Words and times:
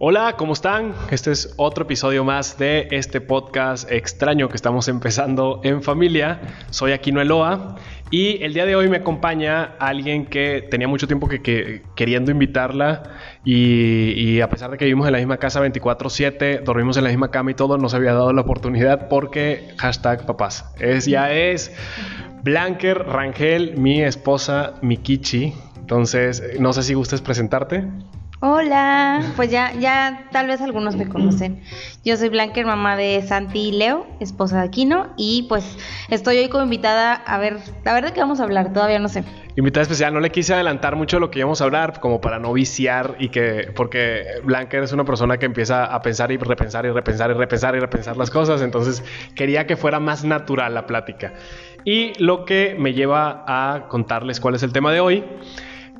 Hola, 0.00 0.36
¿cómo 0.38 0.52
están? 0.52 0.94
Este 1.10 1.32
es 1.32 1.54
otro 1.56 1.82
episodio 1.82 2.22
más 2.22 2.56
de 2.56 2.86
este 2.92 3.20
podcast 3.20 3.90
extraño 3.90 4.48
que 4.48 4.54
estamos 4.54 4.86
empezando 4.86 5.60
en 5.64 5.82
familia. 5.82 6.40
Soy 6.70 6.92
Aquino 6.92 7.20
Eloa 7.20 7.74
y 8.08 8.40
el 8.44 8.54
día 8.54 8.64
de 8.64 8.76
hoy 8.76 8.88
me 8.88 8.98
acompaña 8.98 9.74
alguien 9.80 10.26
que 10.26 10.64
tenía 10.70 10.86
mucho 10.86 11.08
tiempo 11.08 11.26
que, 11.26 11.82
queriendo 11.96 12.30
invitarla 12.30 13.02
y, 13.44 14.40
a 14.40 14.48
pesar 14.48 14.70
de 14.70 14.78
que 14.78 14.84
vivimos 14.84 15.08
en 15.08 15.14
la 15.14 15.18
misma 15.18 15.38
casa 15.38 15.60
24/7, 15.60 16.62
dormimos 16.62 16.96
en 16.96 17.02
la 17.02 17.10
misma 17.10 17.32
cama 17.32 17.50
y 17.50 17.54
todo, 17.54 17.76
no 17.76 17.88
se 17.88 17.96
había 17.96 18.12
dado 18.12 18.32
la 18.32 18.42
oportunidad 18.42 19.08
porque 19.08 19.66
hashtag 19.78 20.24
papás. 20.26 20.64
Es, 20.78 21.06
ya 21.06 21.32
es 21.32 21.74
Blanker 22.44 23.04
Rangel, 23.04 23.76
mi 23.76 24.00
esposa 24.00 24.74
Mikichi. 24.80 25.54
Entonces, 25.80 26.60
no 26.60 26.72
sé 26.72 26.84
si 26.84 26.94
gustes 26.94 27.20
presentarte. 27.20 27.82
Hola, 28.40 29.20
pues 29.34 29.50
ya, 29.50 29.72
ya 29.74 30.28
tal 30.30 30.46
vez 30.46 30.60
algunos 30.60 30.94
me 30.94 31.08
conocen. 31.08 31.60
Yo 32.04 32.16
soy 32.16 32.28
Blanca, 32.28 32.64
mamá 32.64 32.96
de 32.96 33.20
Santi 33.22 33.70
y 33.70 33.72
Leo, 33.72 34.06
esposa 34.20 34.60
de 34.60 34.68
Aquino, 34.68 35.08
y 35.16 35.46
pues 35.48 35.76
estoy 36.08 36.38
hoy 36.38 36.48
como 36.48 36.62
invitada 36.62 37.14
a 37.14 37.38
ver, 37.38 37.56
a 37.84 37.92
ver 37.94 38.04
de 38.04 38.12
qué 38.12 38.20
vamos 38.20 38.38
a 38.38 38.44
hablar, 38.44 38.72
todavía 38.72 39.00
no 39.00 39.08
sé. 39.08 39.24
Invitada 39.56 39.82
especial, 39.82 40.14
no 40.14 40.20
le 40.20 40.30
quise 40.30 40.54
adelantar 40.54 40.94
mucho 40.94 41.18
lo 41.18 41.32
que 41.32 41.40
íbamos 41.40 41.60
a 41.60 41.64
hablar, 41.64 41.98
como 41.98 42.20
para 42.20 42.38
no 42.38 42.52
viciar 42.52 43.16
y 43.18 43.30
que, 43.30 43.72
porque 43.74 44.24
Blanca 44.44 44.78
es 44.78 44.92
una 44.92 45.04
persona 45.04 45.38
que 45.38 45.46
empieza 45.46 45.86
a 45.86 46.00
pensar 46.00 46.30
y 46.30 46.36
repensar 46.36 46.84
y 46.84 46.90
repensar 46.90 47.32
y 47.32 47.34
repensar 47.34 47.74
y 47.74 47.80
repensar 47.80 48.16
las 48.16 48.30
cosas, 48.30 48.62
entonces 48.62 49.02
quería 49.34 49.66
que 49.66 49.76
fuera 49.76 49.98
más 49.98 50.22
natural 50.22 50.74
la 50.74 50.86
plática. 50.86 51.34
Y 51.84 52.12
lo 52.22 52.44
que 52.44 52.76
me 52.78 52.92
lleva 52.92 53.44
a 53.48 53.88
contarles 53.88 54.38
cuál 54.38 54.54
es 54.54 54.62
el 54.62 54.72
tema 54.72 54.92
de 54.92 55.00
hoy 55.00 55.24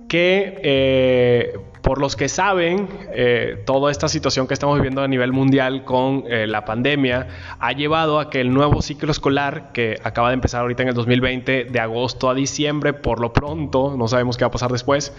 que 0.09 0.59
eh, 0.62 1.52
por 1.82 2.00
los 2.00 2.16
que 2.16 2.28
saben, 2.28 2.88
eh, 3.12 3.62
toda 3.66 3.90
esta 3.90 4.08
situación 4.08 4.46
que 4.46 4.54
estamos 4.54 4.76
viviendo 4.76 5.02
a 5.02 5.08
nivel 5.08 5.32
mundial 5.32 5.84
con 5.84 6.24
eh, 6.28 6.46
la 6.46 6.64
pandemia 6.64 7.28
ha 7.58 7.72
llevado 7.72 8.20
a 8.20 8.30
que 8.30 8.40
el 8.40 8.52
nuevo 8.52 8.82
ciclo 8.82 9.10
escolar, 9.10 9.72
que 9.72 9.98
acaba 10.02 10.28
de 10.28 10.34
empezar 10.34 10.62
ahorita 10.62 10.82
en 10.82 10.90
el 10.90 10.94
2020, 10.94 11.64
de 11.64 11.80
agosto 11.80 12.30
a 12.30 12.34
diciembre, 12.34 12.92
por 12.92 13.20
lo 13.20 13.32
pronto, 13.32 13.94
no 13.96 14.08
sabemos 14.08 14.36
qué 14.36 14.44
va 14.44 14.48
a 14.48 14.52
pasar 14.52 14.72
después, 14.72 15.14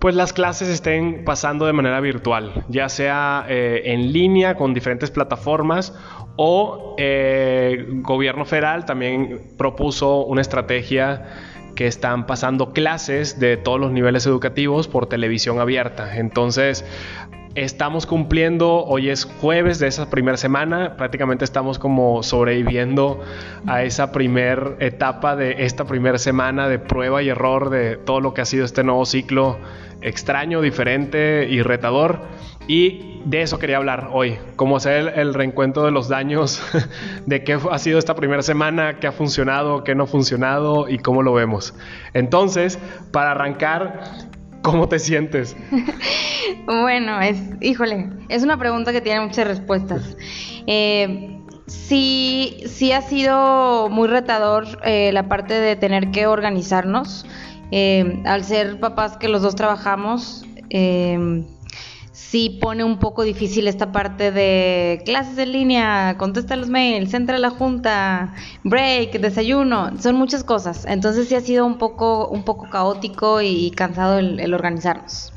pues 0.00 0.14
las 0.14 0.32
clases 0.32 0.68
estén 0.68 1.24
pasando 1.24 1.64
de 1.66 1.72
manera 1.72 2.00
virtual, 2.00 2.64
ya 2.68 2.90
sea 2.90 3.46
en 3.48 4.12
línea 4.12 4.54
con 4.54 4.74
diferentes 4.74 5.10
plataformas 5.10 5.94
o 6.36 6.94
gobierno 8.02 8.44
federal 8.44 8.84
también 8.84 9.54
propuso 9.56 10.26
una 10.26 10.42
estrategia 10.42 11.55
que 11.76 11.86
están 11.86 12.26
pasando 12.26 12.72
clases 12.72 13.38
de 13.38 13.56
todos 13.56 13.78
los 13.78 13.92
niveles 13.92 14.26
educativos 14.26 14.88
por 14.88 15.06
televisión 15.06 15.60
abierta. 15.60 16.16
Entonces, 16.16 16.84
estamos 17.54 18.06
cumpliendo, 18.06 18.84
hoy 18.84 19.08
es 19.08 19.24
jueves 19.24 19.78
de 19.78 19.86
esa 19.86 20.10
primera 20.10 20.36
semana, 20.36 20.96
prácticamente 20.96 21.44
estamos 21.44 21.78
como 21.78 22.22
sobreviviendo 22.22 23.20
a 23.66 23.82
esa 23.82 24.12
primera 24.12 24.74
etapa 24.80 25.36
de 25.36 25.64
esta 25.64 25.84
primera 25.84 26.18
semana 26.18 26.68
de 26.68 26.78
prueba 26.78 27.22
y 27.22 27.28
error 27.28 27.70
de 27.70 27.96
todo 27.96 28.20
lo 28.20 28.34
que 28.34 28.40
ha 28.40 28.44
sido 28.44 28.64
este 28.64 28.82
nuevo 28.82 29.06
ciclo 29.06 29.58
extraño, 30.02 30.60
diferente 30.60 31.46
y 31.48 31.62
retador. 31.62 32.20
Y 32.68 33.20
de 33.24 33.42
eso 33.42 33.58
quería 33.58 33.76
hablar 33.76 34.10
hoy, 34.12 34.38
cómo 34.56 34.76
hacer 34.76 35.12
el, 35.16 35.34
reencuentro 35.34 35.84
de 35.84 35.90
los 35.90 36.08
daños, 36.08 36.62
de 37.26 37.44
qué 37.44 37.58
ha 37.70 37.78
sido 37.78 37.98
esta 37.98 38.14
primera 38.14 38.42
semana, 38.42 38.98
qué 38.98 39.06
ha 39.06 39.12
funcionado, 39.12 39.84
qué 39.84 39.94
no 39.94 40.04
ha 40.04 40.06
funcionado 40.06 40.88
y 40.88 40.98
cómo 40.98 41.22
lo 41.22 41.32
vemos. 41.32 41.74
Entonces, 42.14 42.78
para 43.12 43.32
arrancar, 43.32 44.02
¿cómo 44.62 44.88
te 44.88 44.98
sientes? 44.98 45.56
bueno, 46.66 47.20
es, 47.20 47.40
híjole, 47.60 48.10
es 48.28 48.42
una 48.42 48.58
pregunta 48.58 48.92
que 48.92 49.00
tiene 49.00 49.20
muchas 49.20 49.46
respuestas. 49.46 50.16
Eh, 50.66 51.40
sí, 51.66 52.62
sí 52.66 52.92
ha 52.92 53.02
sido 53.02 53.88
muy 53.90 54.08
retador 54.08 54.66
eh, 54.84 55.10
la 55.12 55.28
parte 55.28 55.54
de 55.54 55.76
tener 55.76 56.10
que 56.10 56.26
organizarnos. 56.26 57.26
Eh, 57.72 58.22
al 58.24 58.44
ser 58.44 58.78
papás 58.78 59.16
que 59.16 59.28
los 59.28 59.42
dos 59.42 59.56
trabajamos, 59.56 60.44
eh, 60.70 61.44
sí 62.16 62.58
pone 62.62 62.82
un 62.82 62.98
poco 62.98 63.24
difícil 63.24 63.68
esta 63.68 63.92
parte 63.92 64.32
de 64.32 65.02
clases 65.04 65.36
en 65.36 65.52
línea, 65.52 66.16
contesta 66.16 66.56
los 66.56 66.70
mails, 66.70 67.12
entra 67.12 67.36
a 67.36 67.38
la 67.38 67.50
junta, 67.50 68.34
break, 68.64 69.20
desayuno, 69.20 69.90
son 70.00 70.16
muchas 70.16 70.42
cosas. 70.42 70.86
Entonces 70.86 71.28
sí 71.28 71.34
ha 71.34 71.42
sido 71.42 71.66
un 71.66 71.76
poco, 71.76 72.26
un 72.28 72.42
poco 72.42 72.70
caótico 72.70 73.42
y 73.42 73.70
cansado 73.72 74.18
el, 74.18 74.54
organizarnos. 74.54 75.34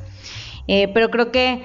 Eh, 0.67 0.87
pero 0.93 1.09
creo 1.09 1.33
que 1.33 1.63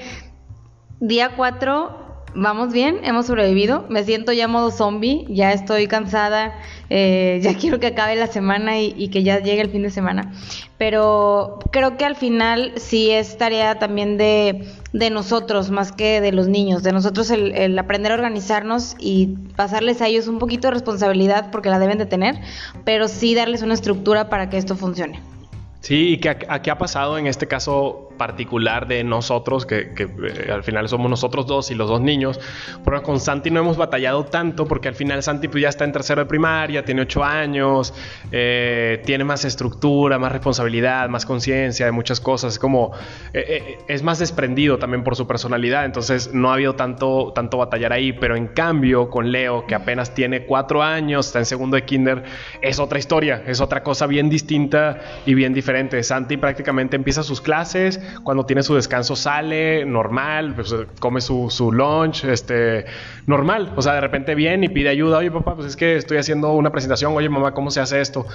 día 0.99 1.37
4 1.37 2.04
vamos 2.35 2.73
bien, 2.73 3.01
hemos 3.05 3.27
sobrevivido. 3.27 3.87
Me 3.89 4.05
siento 4.05 4.33
ya 4.33 4.49
modo 4.49 4.71
zombie, 4.71 5.25
ya 5.29 5.53
estoy 5.53 5.87
cansada, 5.87 6.55
eh, 6.91 7.41
ya 7.43 7.57
quiero 7.57 7.81
que 7.81 7.89
acabe 7.89 8.17
la 8.17 8.27
semana 8.27 8.79
y, 8.81 9.09
que 9.09 9.23
ya 9.23 9.41
llegue 9.41 9.63
el 9.63 9.71
fin 9.71 9.83
de 9.83 9.91
semana. 9.91 10.33
Pero 10.79 11.59
creo 11.71 11.97
que 11.97 12.05
al 12.05 12.17
final 12.17 12.73
sí 12.77 13.11
es 13.11 13.39
tarea 13.39 13.79
también 13.79 14.19
de, 14.19 14.67
nosotros 15.11 15.71
más 15.71 15.93
que 15.93 16.21
de 16.21 16.33
los 16.33 16.49
niños, 16.49 16.83
de 16.83 16.93
nosotros 16.93 17.31
el, 17.31 17.79
aprender 17.79 18.13
a 18.13 18.17
organizarnos 18.17 18.97
y 18.99 19.35
pasarles 19.57 20.01
a 20.03 20.09
ellos 20.09 20.29
un 20.29 20.39
poquito 20.39 20.69
de 20.69 20.75
responsabilidad 20.75 21.51
porque 21.51 21.69
la 21.69 21.79
deben 21.79 21.99
de 21.99 22.07
tener, 22.07 22.37
pero 22.85 23.09
sí 23.09 23.35
darles 23.35 23.63
una 23.63 23.75
estructura 23.75 24.29
para 24.29 24.51
que 24.51 24.57
esto 24.57 24.77
funcione. 24.77 25.21
Sí, 25.81 26.15
y 26.15 26.19
que 26.19 26.35
qué 26.63 26.71
ha 26.71 26.79
pasado 26.79 27.19
en 27.19 27.27
este 27.27 27.47
caso 27.47 28.04
particular 28.17 28.87
de 28.87 29.05
nosotros, 29.05 29.67
que, 29.67 29.93
eh, 29.97 30.51
al 30.53 30.63
final 30.63 30.89
somos 30.89 31.11
nosotros 31.11 31.47
dos 31.47 31.71
y 31.71 31.75
los 31.75 31.89
dos 31.89 32.01
niños. 32.01 32.41
Pero 32.85 33.03
con 33.03 33.21
Santi 33.21 33.51
no 33.51 33.61
hemos 33.61 33.77
batallado 33.77 34.25
tanto 34.25 34.67
porque 34.67 34.89
al 34.89 34.95
final 34.95 35.23
Santi 35.23 35.49
pues, 35.49 35.63
ya 35.63 35.69
está 35.69 35.85
en 35.85 35.93
tercero 35.93 36.23
de 36.23 36.27
primaria, 36.27 36.85
tiene 36.85 37.03
ocho 37.03 37.25
años, 37.25 37.95
eh, 38.33 39.03
tiene 39.05 39.25
más 39.25 39.45
estructura, 39.45 40.19
más 40.19 40.33
responsabilidad, 40.33 41.09
más 41.09 41.27
conciencia 41.27 41.87
de 41.87 41.93
muchas 41.93 42.21
cosas. 42.21 42.55
Es 42.55 42.59
como, 42.59 42.93
eh, 43.33 43.79
es 43.89 44.03
más 44.03 44.19
desprendido 44.19 44.79
también 44.79 45.05
por 45.05 45.17
su 45.17 45.27
personalidad, 45.27 45.85
entonces 45.85 46.33
no 46.33 46.51
ha 46.51 46.55
habido 46.55 46.75
tanto, 46.75 47.33
tanto 47.35 47.59
batallar 47.59 47.93
ahí. 47.93 48.13
Pero 48.13 48.37
en 48.37 48.49
cambio, 48.49 49.11
con 49.11 49.33
Leo, 49.33 49.67
que 49.67 49.75
apenas 49.75 50.15
tiene 50.15 50.45
cuatro 50.45 50.83
años, 50.83 51.27
está 51.27 51.39
en 51.39 51.47
segundo 51.47 51.77
de 51.77 51.85
kinder, 51.85 52.25
es 52.61 52.79
otra 52.79 52.99
historia, 52.99 53.43
es 53.47 53.61
otra 53.61 53.83
cosa 53.83 54.07
bien 54.07 54.29
distinta 54.29 55.01
y 55.27 55.35
bien 55.35 55.55
diferente. 55.55 56.03
Santi 56.03 56.37
prácticamente 56.37 56.97
empieza 56.97 57.23
sus 57.23 57.41
clases 57.41 58.01
cuando 58.23 58.47
tiene 58.47 58.63
su 58.63 58.75
descanso 58.75 59.17
sale 59.17 59.85
normal, 59.85 60.55
pues, 60.55 60.75
come 60.99 61.21
su, 61.21 61.51
su 61.51 61.73
lunch, 61.73 62.25
este, 62.25 62.85
normal. 63.27 63.73
O 63.77 63.83
sea, 63.83 63.95
de 63.95 64.01
repente 64.01 64.35
viene 64.35 64.67
y 64.67 64.69
pide 64.69 64.89
ayuda. 64.89 65.19
Oye, 65.19 65.31
papá, 65.31 65.55
pues 65.55 65.69
es 65.69 65.77
que 65.77 65.97
estoy 65.97 66.19
haciendo 66.19 66.53
una 66.53 66.71
presentación. 66.71 67.15
Oye, 67.15 67.29
mamá, 67.29 67.53
¿cómo 67.53 67.71
se 67.71 67.81
hace 67.81 68.01
esto? 68.01 68.27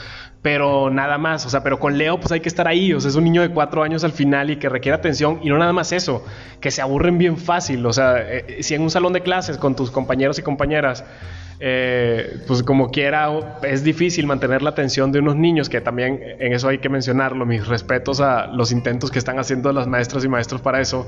Pero 0.41 0.90
nada 0.90 1.18
más. 1.18 1.46
O 1.46 1.50
sea, 1.50 1.63
pero 1.63 1.80
con 1.80 1.97
Leo, 1.97 2.19
pues 2.19 2.31
hay 2.31 2.40
que 2.40 2.50
estar 2.50 2.68
ahí. 2.68 2.94
O 2.94 3.00
sea, 3.00 3.09
es 3.09 3.16
un 3.16 3.24
niño 3.24 3.41
de 3.41 3.50
cuatro 3.50 3.84
años 3.84 4.03
al 4.03 4.12
final 4.12 4.50
y 4.50 4.57
que 4.57 4.69
requiere 4.69 4.96
atención. 4.96 5.40
Y 5.44 5.50
no 5.50 5.57
nada 5.57 5.74
más 5.74 5.91
eso, 5.91 6.25
que 6.59 6.72
se 6.72 6.81
aburren 6.81 7.18
bien 7.18 7.38
fácil. 7.38 7.86
O 7.86 7.94
sea, 7.94 8.18
eh, 8.19 8.63
si 8.63 8.75
en 8.75 8.81
un 8.81 8.90
salón 8.90 9.13
de 9.13 9.22
clases 9.22 9.57
con 9.57 9.75
tus 9.75 9.91
compañeros 9.91 10.40
y 10.40 10.41
compañeras 10.41 11.03
eh, 11.62 12.38
pues 12.47 12.64
como 12.64 12.90
quiera, 12.90 13.59
es 13.64 13.84
difícil 13.84 14.25
mantener 14.25 14.62
la 14.62 14.70
atención 14.70 15.12
de 15.12 15.20
unos 15.20 15.36
niños, 15.36 15.68
que 15.68 15.81
también 15.81 16.22
en 16.40 16.53
eso 16.53 16.70
hay 16.70 16.78
que 16.78 16.88
mencionarlo, 16.88 17.46
mis 17.46 17.68
respetos 17.68 18.22
a 18.22 18.47
los 18.47 18.72
intentos 18.72 19.12
que 19.12 19.20
están 19.20 19.40
haciendo 19.40 19.74
las 19.74 19.86
maestras 19.86 20.24
y 20.24 20.30
maestros 20.30 20.62
para 20.62 20.80
eso, 20.80 21.08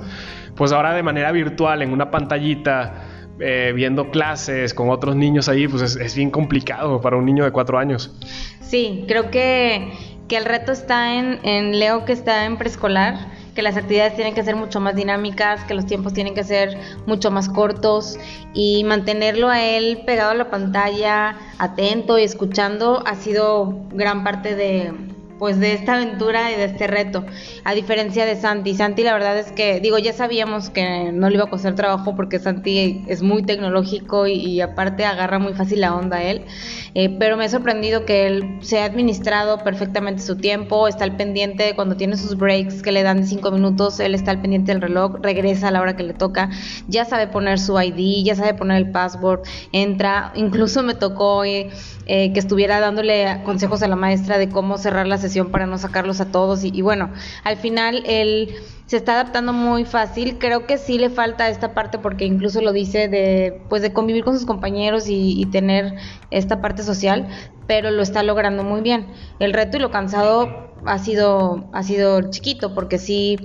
pues 0.55 0.73
ahora 0.73 0.93
de 0.93 1.03
manera 1.03 1.31
virtual, 1.31 1.81
en 1.81 1.93
una 1.93 2.11
pantallita, 2.11 3.05
eh, 3.39 3.71
viendo 3.73 4.11
clases 4.11 4.73
con 4.73 4.89
otros 4.89 5.15
niños 5.15 5.47
ahí, 5.47 5.67
pues 5.67 5.95
es, 5.95 6.15
bien 6.15 6.29
complicado 6.29 6.99
para 6.99 7.15
un 7.15 7.25
niño 7.25 7.45
de 7.45 7.51
cuatro 7.51 7.79
años. 7.79 8.13
Sí, 8.59 9.05
creo 9.07 9.31
que, 9.31 9.93
que 10.27 10.35
el 10.35 10.45
reto 10.45 10.73
está 10.73 11.15
en, 11.15 11.39
en 11.43 11.79
Leo 11.79 12.03
que 12.03 12.11
está 12.11 12.45
en 12.45 12.57
preescolar 12.57 13.40
que 13.55 13.61
las 13.61 13.77
actividades 13.77 14.15
tienen 14.15 14.33
que 14.33 14.43
ser 14.43 14.55
mucho 14.55 14.79
más 14.79 14.95
dinámicas, 14.95 15.63
que 15.65 15.73
los 15.73 15.85
tiempos 15.85 16.13
tienen 16.13 16.33
que 16.33 16.43
ser 16.43 16.77
mucho 17.05 17.31
más 17.31 17.49
cortos 17.49 18.17
y 18.53 18.83
mantenerlo 18.83 19.49
a 19.49 19.61
él 19.61 20.03
pegado 20.05 20.31
a 20.31 20.35
la 20.35 20.49
pantalla, 20.49 21.35
atento 21.57 22.17
y 22.17 22.23
escuchando 22.23 23.03
ha 23.05 23.15
sido 23.15 23.85
gran 23.93 24.23
parte 24.23 24.55
de, 24.55 24.93
pues 25.41 25.59
de 25.59 25.73
esta 25.73 25.95
aventura 25.95 26.51
y 26.51 26.55
de 26.55 26.65
este 26.65 26.85
reto, 26.85 27.25
a 27.63 27.73
diferencia 27.73 28.27
de 28.27 28.35
Santi. 28.35 28.75
Santi 28.75 29.01
la 29.01 29.13
verdad 29.13 29.39
es 29.39 29.51
que, 29.51 29.79
digo, 29.79 29.97
ya 29.97 30.13
sabíamos 30.13 30.69
que 30.69 31.11
no 31.11 31.29
le 31.29 31.35
iba 31.37 31.45
a 31.45 31.49
costar 31.49 31.73
trabajo 31.73 32.15
porque 32.15 32.37
Santi 32.37 33.03
es 33.07 33.23
muy 33.23 33.41
tecnológico 33.41 34.27
y, 34.27 34.61
aparte 34.61 35.03
agarra 35.03 35.39
muy 35.39 35.53
fácil 35.55 35.81
la 35.81 35.95
onda 35.95 36.17
a 36.17 36.23
él, 36.23 36.45
eh, 36.93 37.15
pero 37.19 37.37
me 37.37 37.45
ha 37.45 37.49
sorprendido 37.49 38.05
que 38.05 38.27
él 38.27 38.59
se 38.61 38.79
ha 38.79 38.85
administrado 38.85 39.63
perfectamente 39.63 40.21
su 40.21 40.37
tiempo, 40.37 40.87
está 40.87 41.03
al 41.03 41.15
pendiente 41.15 41.73
cuando 41.75 41.95
tiene 41.95 42.17
sus 42.17 42.37
breaks 42.37 42.81
que 42.81 42.91
le 42.91 43.03
dan 43.03 43.21
de 43.21 43.27
cinco 43.27 43.51
minutos, 43.51 43.99
él 43.99 44.15
está 44.15 44.31
al 44.31 44.41
pendiente 44.41 44.71
del 44.71 44.81
reloj, 44.81 45.15
regresa 45.21 45.69
a 45.69 45.71
la 45.71 45.81
hora 45.81 45.95
que 45.95 46.03
le 46.03 46.13
toca, 46.13 46.49
ya 46.87 47.05
sabe 47.05 47.27
poner 47.27 47.59
su 47.59 47.79
ID, 47.79 48.25
ya 48.25 48.35
sabe 48.35 48.53
poner 48.53 48.77
el 48.77 48.91
password, 48.91 49.41
entra, 49.71 50.31
incluso 50.35 50.83
me 50.83 50.93
tocó... 50.93 51.43
Eh, 51.43 51.69
eh, 52.07 52.33
que 52.33 52.39
estuviera 52.39 52.79
dándole 52.79 53.41
consejos 53.45 53.83
a 53.83 53.87
la 53.87 53.95
maestra 53.95 54.37
de 54.37 54.49
cómo 54.49 54.77
cerrar 54.77 55.07
la 55.07 55.17
sesión 55.17 55.51
para 55.51 55.67
no 55.67 55.77
sacarlos 55.77 56.19
a 56.19 56.31
todos. 56.31 56.63
Y, 56.63 56.81
bueno, 56.81 57.11
al 57.43 57.57
final 57.57 58.03
él 58.05 58.55
se 58.91 58.97
está 58.97 59.13
adaptando 59.13 59.53
muy 59.53 59.85
fácil. 59.85 60.37
Creo 60.37 60.67
que 60.67 60.77
sí 60.77 60.97
le 60.97 61.09
falta 61.09 61.47
esta 61.47 61.73
parte 61.73 61.97
porque 61.97 62.25
incluso 62.25 62.59
lo 62.59 62.73
dice 62.73 63.07
de 63.07 63.63
pues 63.69 63.81
de 63.81 63.93
convivir 63.93 64.25
con 64.25 64.33
sus 64.33 64.45
compañeros 64.45 65.05
y, 65.07 65.45
tener 65.45 65.95
esta 66.29 66.59
parte 66.59 66.83
social, 66.83 67.29
pero 67.67 67.89
lo 67.89 68.01
está 68.01 68.21
logrando 68.21 68.65
muy 68.65 68.81
bien. 68.81 69.07
El 69.39 69.53
reto 69.53 69.77
y 69.77 69.79
lo 69.79 69.91
cansado 69.91 70.73
ha 70.85 70.99
sido 70.99 71.69
ha 71.71 71.83
sido 71.83 72.31
chiquito 72.31 72.73
porque 72.75 72.97
sí 72.97 73.37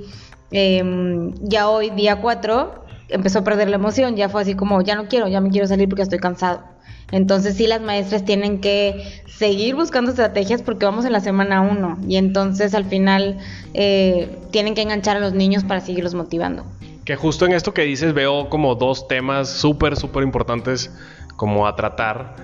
em, 0.50 1.32
ya 1.40 1.68
hoy 1.68 1.90
día 1.90 2.20
4 2.20 2.84
empezó 3.10 3.38
a 3.38 3.44
perder 3.44 3.70
la 3.70 3.76
emoción, 3.76 4.16
ya 4.16 4.28
fue 4.28 4.42
así 4.42 4.56
como 4.56 4.82
ya 4.82 4.96
no 4.96 5.06
quiero, 5.06 5.28
ya 5.28 5.40
me 5.40 5.50
quiero 5.50 5.68
salir 5.68 5.88
porque 5.88 6.02
estoy 6.02 6.18
cansado. 6.18 6.75
Entonces 7.12 7.56
sí 7.56 7.66
las 7.66 7.80
maestras 7.80 8.24
tienen 8.24 8.60
que 8.60 9.22
seguir 9.26 9.76
buscando 9.76 10.10
estrategias 10.10 10.62
porque 10.62 10.84
vamos 10.84 11.04
en 11.04 11.12
la 11.12 11.20
semana 11.20 11.60
1 11.60 11.98
y 12.08 12.16
entonces 12.16 12.74
al 12.74 12.84
final 12.84 13.38
eh, 13.74 14.28
tienen 14.50 14.74
que 14.74 14.82
enganchar 14.82 15.16
a 15.16 15.20
los 15.20 15.32
niños 15.32 15.62
para 15.62 15.80
seguirlos 15.80 16.14
motivando. 16.14 16.64
Que 17.04 17.14
justo 17.14 17.46
en 17.46 17.52
esto 17.52 17.72
que 17.72 17.82
dices 17.82 18.12
veo 18.12 18.48
como 18.48 18.74
dos 18.74 19.06
temas 19.06 19.48
súper, 19.48 19.96
súper 19.96 20.24
importantes 20.24 20.92
como 21.36 21.68
a 21.68 21.76
tratar. 21.76 22.34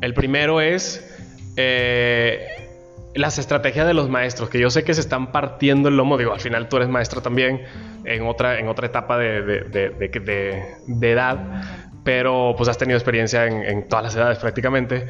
El 0.00 0.14
primero 0.14 0.62
es 0.62 1.04
eh, 1.56 2.46
las 3.14 3.38
estrategias 3.38 3.86
de 3.86 3.92
los 3.92 4.08
maestros, 4.08 4.48
que 4.48 4.58
yo 4.58 4.70
sé 4.70 4.84
que 4.84 4.94
se 4.94 5.00
están 5.00 5.32
partiendo 5.32 5.90
el 5.90 5.96
lomo, 5.98 6.16
digo, 6.16 6.32
al 6.32 6.40
final 6.40 6.68
tú 6.68 6.76
eres 6.76 6.88
maestro 6.88 7.20
también 7.20 7.62
en 8.04 8.26
otra, 8.26 8.58
en 8.58 8.68
otra 8.68 8.86
etapa 8.86 9.18
de, 9.18 9.42
de 9.42 11.10
edad, 11.10 11.87
pero 12.08 12.54
pues 12.56 12.70
has 12.70 12.78
tenido 12.78 12.96
experiencia 12.96 13.44
en, 13.44 13.86
todas 13.86 14.02
las 14.02 14.16
edades 14.16 14.38
prácticamente. 14.38 15.08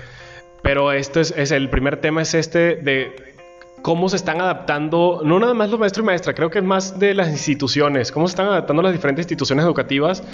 Pero 0.64 0.90
este 0.90 1.20
es, 1.20 1.52
el 1.52 1.70
primer 1.70 2.00
tema, 2.00 2.22
es 2.22 2.34
este 2.34 2.74
de 2.74 3.34
cómo 3.82 4.08
se 4.08 4.16
están 4.16 4.40
adaptando, 4.40 5.20
no 5.24 5.38
nada 5.38 5.54
más 5.54 5.70
los 5.70 5.78
maestros 5.78 6.02
y 6.02 6.06
maestras, 6.06 6.34
creo 6.34 6.50
que 6.50 6.58
es 6.58 6.64
más 6.64 6.98
de 6.98 7.14
las 7.14 7.28
instituciones, 7.28 8.10
cómo 8.10 8.26
se 8.26 8.32
están 8.32 8.48
adaptando 8.48 8.82
las 8.82 8.92
diferentes 8.92 9.22
instituciones 9.22 9.64
educativas 9.64 10.24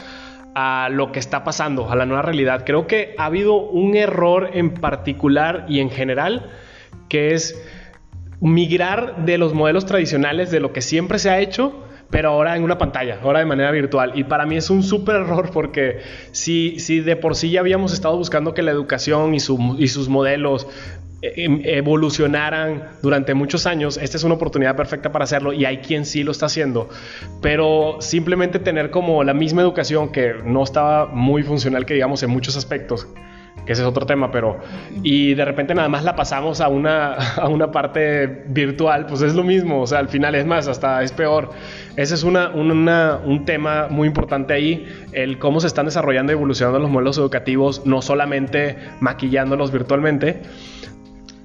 a 0.54 0.88
lo 0.90 1.12
que 1.12 1.18
está 1.18 1.44
pasando, 1.44 1.90
a 1.90 1.96
la 1.96 2.06
nueva 2.06 2.22
realidad. 2.22 2.62
Creo 2.64 2.86
que 2.86 3.14
ha 3.18 3.26
habido 3.26 3.56
un 3.56 3.94
error 3.94 4.48
en 4.54 4.72
particular 4.72 5.66
y 5.68 5.80
en 5.80 5.90
general, 5.90 6.50
que 7.10 7.34
es 7.34 7.62
migrar 8.40 9.26
de 9.26 9.36
los 9.36 9.52
modelos 9.52 9.84
tradicionales, 9.84 10.50
de 10.50 10.60
lo 10.60 10.72
que 10.72 10.80
siempre 10.80 11.18
se 11.18 11.28
ha 11.28 11.40
hecho, 11.40 11.84
pero 12.10 12.30
ahora 12.30 12.56
en 12.56 12.62
una 12.62 12.78
pantalla, 12.78 13.18
ahora 13.22 13.40
de 13.40 13.46
manera 13.46 13.70
virtual. 13.70 14.12
Y 14.14 14.24
para 14.24 14.46
mí 14.46 14.56
es 14.56 14.70
un 14.70 14.82
súper 14.82 15.16
error 15.16 15.50
porque 15.52 16.00
si, 16.32 16.78
si 16.78 17.00
de 17.00 17.16
por 17.16 17.36
sí 17.36 17.50
ya 17.50 17.60
habíamos 17.60 17.92
estado 17.92 18.16
buscando 18.16 18.54
que 18.54 18.62
la 18.62 18.70
educación 18.70 19.34
y, 19.34 19.38
y 19.38 19.88
sus 19.88 20.08
modelos 20.08 20.66
eh, 21.24 21.44
em, 21.44 21.62
evolucionaran 21.64 22.84
durante 23.00 23.32
muchos 23.32 23.66
años, 23.66 23.96
esta 23.96 24.18
es 24.18 24.24
una 24.24 24.34
oportunidad 24.34 24.76
perfecta 24.76 25.10
para 25.10 25.24
hacerlo 25.24 25.54
y 25.54 25.64
hay 25.64 25.78
quien 25.78 26.04
sí 26.04 26.22
lo 26.22 26.32
está 26.32 26.46
haciendo, 26.46 26.90
pero 27.40 27.96
simplemente 28.00 28.58
tener 28.58 28.90
como 28.90 29.24
la 29.24 29.32
misma 29.32 29.62
educación 29.62 30.12
que 30.12 30.34
no 30.44 30.62
estaba 30.62 31.06
muy 31.06 31.42
funcional 31.42 31.86
que 31.86 31.94
digamos 31.94 32.22
en 32.22 32.30
muchos 32.30 32.58
aspectos, 32.58 33.08
que 33.64 33.72
ese 33.72 33.82
es 33.82 33.88
otro 33.88 34.04
tema, 34.04 34.30
pero 34.30 34.58
y 35.02 35.34
de 35.34 35.44
repente 35.44 35.74
nada 35.74 35.88
más 35.88 36.04
la 36.04 36.14
pasamos 36.14 36.60
a 36.60 36.68
una, 36.68 37.14
a 37.36 37.48
una 37.48 37.70
parte 37.70 38.44
virtual, 38.48 39.06
pues 39.06 39.22
es 39.22 39.34
lo 39.34 39.42
mismo, 39.42 39.82
o 39.82 39.86
sea, 39.86 39.98
al 39.98 40.08
final 40.08 40.34
es 40.34 40.46
más, 40.46 40.68
hasta 40.68 41.02
es 41.02 41.12
peor. 41.12 41.50
Ese 41.96 42.14
es 42.14 42.24
una, 42.24 42.50
un 42.50 43.44
tema 43.44 43.88
muy 43.88 44.08
importante 44.08 44.52
ahí, 44.52 44.86
el 45.12 45.38
cómo 45.38 45.60
se 45.60 45.66
están 45.66 45.86
desarrollando 45.86 46.32
y 46.32 46.34
evolucionando 46.34 46.78
los 46.78 46.90
modelos 46.90 47.18
educativos, 47.18 47.86
no 47.86 48.02
solamente 48.02 48.76
maquillándolos 49.00 49.70
virtualmente, 49.70 50.42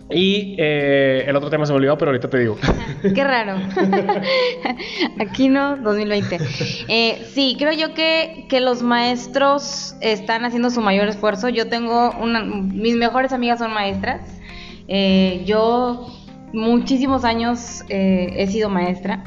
y 0.10 0.56
eh, 0.58 1.26
el 1.28 1.36
otro 1.36 1.50
tema 1.50 1.66
se 1.66 1.72
me 1.72 1.78
olvidó, 1.78 1.98
pero 1.98 2.10
ahorita 2.10 2.30
te 2.30 2.40
digo. 2.40 2.58
Qué 3.02 3.24
raro. 3.24 3.60
Aquí 5.20 5.50
no, 5.50 5.78
2020. 5.78 6.40
Eh, 6.88 7.28
sí, 7.32 7.56
creo 7.60 7.74
yo 7.74 7.94
que, 7.94 8.46
que, 8.50 8.60
los 8.60 8.82
maestros 8.82 9.96
están 10.02 10.46
haciendo 10.46 10.72
su 10.72 10.82
mayor 10.82 11.08
esfuerzo. 11.10 11.50
Yo 11.50 11.70
tengo 11.70 12.12
una, 12.20 12.44
mis 12.44 12.96
mejores 12.96 13.34
amigas 13.34 13.60
son 13.60 13.72
maestras. 13.72 14.22
Eh, 14.88 15.44
yo 15.46 16.08
muchísimos 16.54 17.24
años 17.24 17.84
he 17.90 18.48
sido 18.48 18.70
maestra. 18.70 19.24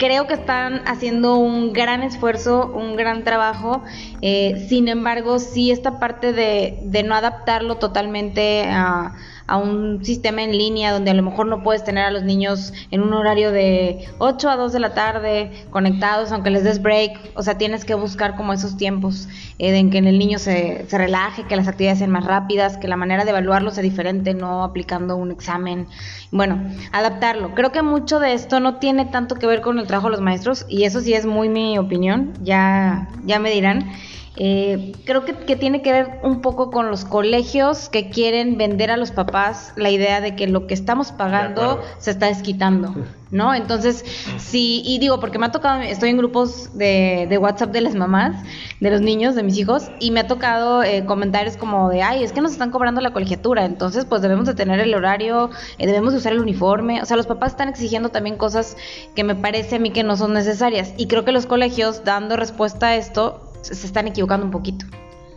Creo 0.00 0.26
que 0.26 0.32
están 0.32 0.80
haciendo 0.86 1.36
un 1.36 1.74
gran 1.74 2.02
esfuerzo, 2.02 2.72
un 2.74 2.96
gran 2.96 3.22
trabajo. 3.22 3.82
Eh, 4.22 4.66
sin 4.66 4.88
embargo, 4.88 5.38
sí 5.38 5.70
esta 5.70 5.98
parte 5.98 6.32
de, 6.32 6.78
de 6.84 7.02
no 7.02 7.14
adaptarlo 7.14 7.76
totalmente 7.76 8.64
a 8.64 9.14
a 9.50 9.56
un 9.56 10.04
sistema 10.04 10.44
en 10.44 10.56
línea 10.56 10.92
donde 10.92 11.10
a 11.10 11.14
lo 11.14 11.24
mejor 11.24 11.46
no 11.46 11.64
puedes 11.64 11.82
tener 11.82 12.04
a 12.04 12.12
los 12.12 12.22
niños 12.22 12.72
en 12.92 13.02
un 13.02 13.12
horario 13.12 13.50
de 13.50 14.06
8 14.18 14.48
a 14.48 14.56
2 14.56 14.72
de 14.72 14.78
la 14.78 14.94
tarde 14.94 15.50
conectados, 15.70 16.30
aunque 16.30 16.50
les 16.50 16.62
des 16.62 16.80
break, 16.80 17.18
o 17.34 17.42
sea, 17.42 17.58
tienes 17.58 17.84
que 17.84 17.94
buscar 17.94 18.36
como 18.36 18.52
esos 18.52 18.76
tiempos 18.76 19.28
eh, 19.58 19.76
en 19.76 19.90
que 19.90 19.98
el 19.98 20.20
niño 20.20 20.38
se, 20.38 20.86
se 20.86 20.96
relaje, 20.96 21.42
que 21.48 21.56
las 21.56 21.66
actividades 21.66 21.98
sean 21.98 22.12
más 22.12 22.26
rápidas, 22.26 22.76
que 22.76 22.86
la 22.86 22.96
manera 22.96 23.24
de 23.24 23.30
evaluarlo 23.30 23.72
sea 23.72 23.82
diferente, 23.82 24.34
no 24.34 24.62
aplicando 24.62 25.16
un 25.16 25.32
examen. 25.32 25.88
Bueno, 26.30 26.62
adaptarlo. 26.92 27.52
Creo 27.56 27.72
que 27.72 27.82
mucho 27.82 28.20
de 28.20 28.34
esto 28.34 28.60
no 28.60 28.76
tiene 28.76 29.06
tanto 29.06 29.34
que 29.34 29.48
ver 29.48 29.62
con 29.62 29.80
el 29.80 29.88
trabajo 29.88 30.06
de 30.06 30.12
los 30.12 30.20
maestros 30.20 30.64
y 30.68 30.84
eso 30.84 31.00
sí 31.00 31.12
es 31.12 31.26
muy 31.26 31.48
mi 31.48 31.76
opinión, 31.76 32.34
ya, 32.40 33.08
ya 33.24 33.40
me 33.40 33.50
dirán. 33.50 33.90
Eh, 34.36 34.92
creo 35.04 35.24
que, 35.24 35.34
tiene 35.56 35.82
que 35.82 35.90
ver 35.90 36.20
un 36.22 36.40
poco 36.40 36.70
con 36.70 36.88
los 36.88 37.04
colegios 37.04 37.88
que 37.88 38.10
quieren 38.10 38.56
vender 38.56 38.92
a 38.92 38.96
los 38.96 39.10
papás 39.10 39.72
la 39.76 39.90
idea 39.90 40.20
de 40.20 40.36
que 40.36 40.46
lo 40.46 40.68
que 40.68 40.74
estamos 40.74 41.10
pagando 41.10 41.82
se 41.98 42.12
está 42.12 42.26
desquitando, 42.26 42.94
¿no? 43.32 43.52
Entonces, 43.54 44.04
sí, 44.38 44.82
y 44.86 45.00
digo, 45.00 45.18
porque 45.18 45.40
me 45.40 45.46
ha 45.46 45.50
tocado, 45.50 45.82
estoy 45.82 46.10
en 46.10 46.18
grupos 46.18 46.78
de, 46.78 47.26
de 47.28 47.38
WhatsApp 47.38 47.72
de 47.72 47.80
las 47.80 47.96
mamás, 47.96 48.36
de 48.78 48.90
los 48.90 49.00
niños, 49.00 49.34
de 49.34 49.42
mis 49.42 49.58
hijos, 49.58 49.90
y 49.98 50.12
me 50.12 50.20
ha 50.20 50.26
tocado 50.28 50.84
eh, 50.84 51.04
comentarios 51.04 51.56
como 51.56 51.88
de, 51.88 52.02
ay, 52.02 52.22
es 52.22 52.32
que 52.32 52.40
nos 52.40 52.52
están 52.52 52.70
cobrando 52.70 53.00
la 53.00 53.12
colegiatura, 53.12 53.64
entonces 53.64 54.04
pues 54.04 54.22
debemos 54.22 54.46
de 54.46 54.54
tener 54.54 54.78
el 54.78 54.94
horario, 54.94 55.50
eh, 55.78 55.86
debemos 55.86 56.12
de 56.12 56.20
usar 56.20 56.32
el 56.32 56.40
uniforme, 56.40 57.02
o 57.02 57.04
sea, 57.04 57.16
los 57.16 57.26
papás 57.26 57.50
están 57.52 57.68
exigiendo 57.68 58.10
también 58.10 58.36
cosas 58.36 58.76
que 59.16 59.24
me 59.24 59.34
parece 59.34 59.76
a 59.76 59.78
mí 59.80 59.90
que 59.90 60.04
no 60.04 60.16
son 60.16 60.34
necesarias, 60.34 60.94
y 60.96 61.08
creo 61.08 61.24
que 61.24 61.32
los 61.32 61.46
colegios, 61.46 62.04
dando 62.04 62.36
respuesta 62.36 62.88
a 62.88 62.96
esto, 62.96 63.49
se 63.62 63.86
están 63.86 64.08
equivocando 64.08 64.44
un 64.46 64.52
poquito. 64.52 64.86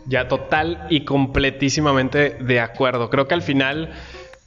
Ya 0.06 0.28
total 0.28 0.86
y 0.90 1.04
completísimamente 1.04 2.36
de 2.40 2.60
acuerdo. 2.60 3.08
Creo 3.10 3.26
que 3.26 3.34
al 3.34 3.42
final 3.42 3.92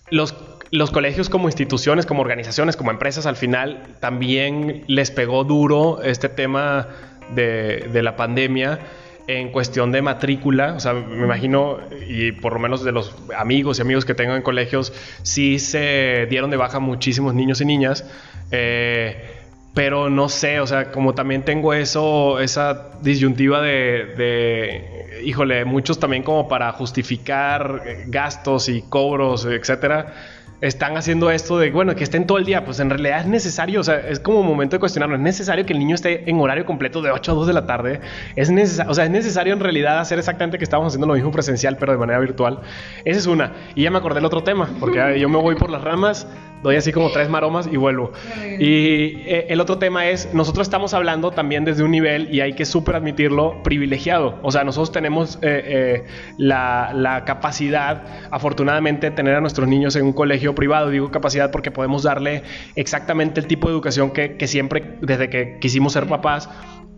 los, 0.10 0.36
los 0.72 0.92
colegios 0.92 1.30
como 1.30 1.48
instituciones, 1.48 2.06
como 2.06 2.22
organizaciones, 2.22 2.76
como 2.76 2.92
empresas, 2.92 3.26
al 3.26 3.36
final 3.36 3.96
también 4.00 4.84
les 4.88 5.12
pegó 5.12 5.44
duro 5.44 6.02
este 6.04 6.30
tema 6.30 6.88
de, 7.34 7.90
de 7.92 8.04
la 8.04 8.16
pandemia 8.16 8.80
en 9.28 9.52
cuestión 9.52 9.92
de 9.92 10.02
matrícula, 10.02 10.74
o 10.74 10.80
sea, 10.80 10.94
me 10.94 11.26
imagino, 11.26 11.80
y 12.08 12.32
por 12.32 12.54
lo 12.54 12.60
menos 12.60 12.86
de 12.86 12.94
los 12.94 13.14
amigos 13.38 13.78
y 13.78 13.82
amigos 13.82 14.06
que 14.06 14.14
tengo 14.14 14.36
en 14.36 14.42
colegios, 14.42 14.94
sí 15.22 15.60
se 15.60 16.28
dieron 16.30 16.50
de 16.50 16.56
baja 16.56 16.80
muchísimos 16.80 17.34
niños 17.36 17.60
y 17.60 17.66
niñas. 17.66 18.06
Eh, 18.52 19.37
pero 19.78 20.10
no 20.10 20.28
sé, 20.28 20.60
o 20.60 20.66
sea, 20.66 20.92
como 20.92 21.14
también 21.14 21.44
tengo 21.44 21.72
eso, 21.72 22.40
esa 22.40 22.88
disyuntiva 23.04 23.62
de, 23.62 24.06
de, 24.18 25.22
híjole, 25.24 25.66
muchos 25.66 26.00
también 26.00 26.24
como 26.24 26.48
para 26.48 26.72
justificar 26.72 27.84
gastos 28.08 28.70
y 28.70 28.82
cobros, 28.82 29.46
etcétera 29.46 30.16
están 30.62 30.98
haciendo 30.98 31.30
esto 31.30 31.60
de, 31.60 31.70
bueno, 31.70 31.96
que 31.96 32.04
estén 32.04 32.26
todo 32.26 32.40
el 32.40 32.46
día, 32.46 32.66
pues 32.66 32.80
en 32.80 32.90
realidad 32.90 33.20
es 33.20 33.28
necesario, 33.28 33.80
o 33.80 33.84
sea, 33.84 34.00
es 34.00 34.20
como 34.20 34.42
momento 34.42 34.76
de 34.76 34.80
cuestionarlo, 34.80 35.16
es 35.16 35.22
necesario 35.22 35.66
que 35.66 35.74
el 35.74 35.80
niño 35.80 35.94
esté 35.94 36.28
en 36.28 36.40
horario 36.40 36.66
completo 36.66 37.02
de 37.02 37.12
8 37.12 37.32
a 37.32 37.36
2 37.36 37.48
de 37.48 37.54
la 37.54 37.68
tarde, 37.68 38.02
es 38.36 38.50
necesario, 38.50 38.92
o 38.92 38.96
sea, 38.96 39.06
es 39.06 39.12
necesario 39.12 39.54
en 39.54 39.60
realidad 39.60 40.00
hacer 40.00 40.18
exactamente 40.18 40.58
que 40.58 40.64
estamos 40.64 40.88
haciendo 40.88 41.06
lo 41.06 41.14
mismo 41.14 41.32
presencial, 41.32 41.78
pero 41.78 41.92
de 41.92 42.00
manera 42.00 42.20
virtual. 42.20 42.62
Esa 43.06 43.20
es 43.20 43.28
una. 43.28 43.54
Y 43.76 43.84
ya 43.84 43.92
me 43.92 44.00
acordé 44.00 44.16
del 44.16 44.26
otro 44.26 44.42
tema, 44.42 44.68
porque 44.80 45.20
yo 45.20 45.30
me 45.30 45.38
voy 45.38 45.56
por 45.56 45.70
las 45.70 45.84
ramas, 45.84 46.28
doy 46.64 46.76
así 46.76 46.92
como 46.92 47.12
tres 47.12 47.30
maromas 47.30 47.68
y 47.72 47.78
vuelvo. 47.78 48.12
Y 48.60 49.22
eh, 49.26 49.48
el 49.50 49.60
otro 49.60 49.78
tema 49.78 50.08
es, 50.08 50.34
nosotros 50.34 50.68
estamos 50.68 50.94
hablando 50.94 51.32
también 51.32 51.66
desde 51.66 51.84
un 51.84 51.92
nivel, 51.92 52.34
y 52.34 52.42
hay 52.42 52.54
que 52.54 52.66
súper 52.66 52.96
admitirlo, 52.96 53.62
privilegiado. 53.64 54.40
O 54.42 54.52
sea, 54.52 54.64
nosotros 54.64 54.92
tenemos 54.92 55.38
eh, 55.42 55.64
eh, 55.66 56.06
la, 56.38 56.92
la 56.94 57.26
capacidad, 57.26 58.04
afortunadamente, 58.32 59.10
de 59.10 59.16
tener 59.16 59.36
a 59.36 59.42
nuestros 59.42 59.68
niños 59.68 59.96
en 59.96 60.06
un 60.06 60.14
colegio 60.14 60.56
privado, 60.56 60.90
digo 60.90 61.12
capacidad 61.12 61.52
porque 61.52 61.72
podemos 61.72 62.04
darle 62.04 62.44
exactamente 62.76 63.40
el 63.40 63.48
tipo 63.48 63.68
de 63.68 63.74
educación 63.74 64.12
que, 64.12 64.38
que 64.38 64.48
siempre, 64.48 64.98
desde 65.02 65.30
que 65.30 65.58
quisimos 65.60 65.94
ser 65.94 66.08
papás, 66.08 66.50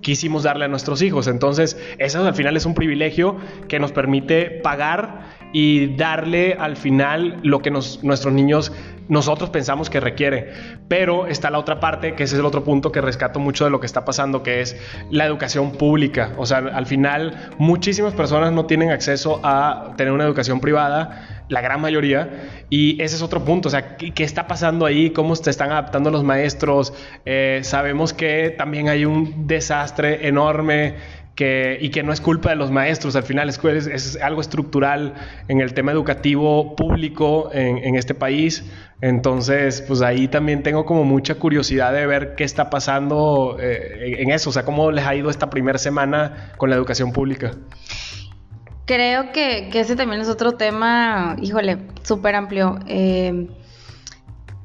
quisimos 0.01 0.43
darle 0.43 0.65
a 0.65 0.67
nuestros 0.67 1.01
hijos. 1.01 1.27
Entonces, 1.27 1.77
eso 1.97 2.25
al 2.25 2.33
final 2.33 2.55
es 2.57 2.65
un 2.65 2.73
privilegio 2.73 3.37
que 3.67 3.79
nos 3.79 3.91
permite 3.91 4.45
pagar 4.45 5.37
y 5.51 5.95
darle 5.95 6.53
al 6.59 6.77
final 6.77 7.39
lo 7.43 7.61
que 7.61 7.71
nuestros 7.71 8.33
niños 8.33 8.71
nosotros 9.09 9.49
pensamos 9.49 9.89
que 9.89 9.99
requiere. 9.99 10.53
Pero 10.87 11.27
está 11.27 11.49
la 11.49 11.59
otra 11.59 11.81
parte, 11.81 12.15
que 12.15 12.23
ese 12.23 12.35
es 12.35 12.39
el 12.39 12.45
otro 12.45 12.63
punto 12.63 12.91
que 12.91 13.01
rescato 13.01 13.39
mucho 13.39 13.65
de 13.65 13.71
lo 13.71 13.81
que 13.81 13.85
está 13.85 14.05
pasando, 14.05 14.43
que 14.43 14.61
es 14.61 14.77
la 15.09 15.25
educación 15.25 15.73
pública. 15.73 16.31
O 16.37 16.45
sea, 16.45 16.59
al 16.59 16.85
final 16.85 17.49
muchísimas 17.57 18.13
personas 18.13 18.53
no 18.53 18.65
tienen 18.65 18.91
acceso 18.91 19.41
a 19.43 19.93
tener 19.97 20.13
una 20.13 20.23
educación 20.23 20.61
privada, 20.61 21.45
la 21.49 21.61
gran 21.61 21.81
mayoría, 21.81 22.65
y 22.69 23.01
ese 23.01 23.15
es 23.15 23.21
otro 23.23 23.43
punto. 23.43 23.67
O 23.67 23.71
sea, 23.71 23.97
¿qué, 23.97 24.23
está 24.23 24.47
pasando 24.47 24.85
ahí? 24.85 25.09
¿Cómo 25.09 25.35
se 25.35 25.49
están 25.49 25.71
adaptando 25.71 26.11
los 26.11 26.23
maestros? 26.23 26.93
Eh, 27.25 27.61
sabemos 27.63 28.13
que 28.13 28.53
también 28.55 28.87
hay 28.87 29.05
un 29.05 29.47
desastre 29.47 30.27
enorme 30.27 30.95
y 31.39 31.89
que 31.89 32.03
no 32.03 32.11
es 32.11 32.21
culpa 32.21 32.49
de 32.49 32.55
los 32.55 32.71
maestros, 32.71 33.15
al 33.15 33.23
final 33.23 33.49
es, 33.49 33.59
es 33.63 34.21
algo 34.21 34.41
estructural 34.41 35.13
en 35.47 35.61
el 35.61 35.73
tema 35.73 35.91
educativo 35.91 36.75
público 36.75 37.49
en, 37.53 37.95
este 37.95 38.13
país. 38.13 38.65
Entonces, 39.01 39.81
pues 39.81 40.01
ahí 40.01 40.27
también 40.27 40.63
tengo 40.63 40.85
como 40.85 41.03
mucha 41.03 41.35
curiosidad 41.35 41.93
de 41.93 42.05
ver 42.05 42.35
qué 42.35 42.43
está 42.43 42.69
pasando 42.69 43.57
eh, 43.59 44.17
en 44.19 44.31
eso, 44.31 44.49
o 44.49 44.53
sea, 44.53 44.63
cómo 44.63 44.91
les 44.91 45.05
ha 45.05 45.15
ido 45.15 45.29
esta 45.29 45.49
primera 45.49 45.77
semana 45.77 46.51
con 46.57 46.69
la 46.69 46.75
educación 46.75 47.13
pública. 47.13 47.51
Creo 48.85 49.31
que, 49.31 49.69
ese 49.73 49.95
también 49.95 50.21
es 50.21 50.29
otro 50.29 50.53
tema, 50.53 51.35
híjole, 51.41 51.77
súper 52.03 52.35
amplio. 52.35 52.79
Eh, 52.87 53.47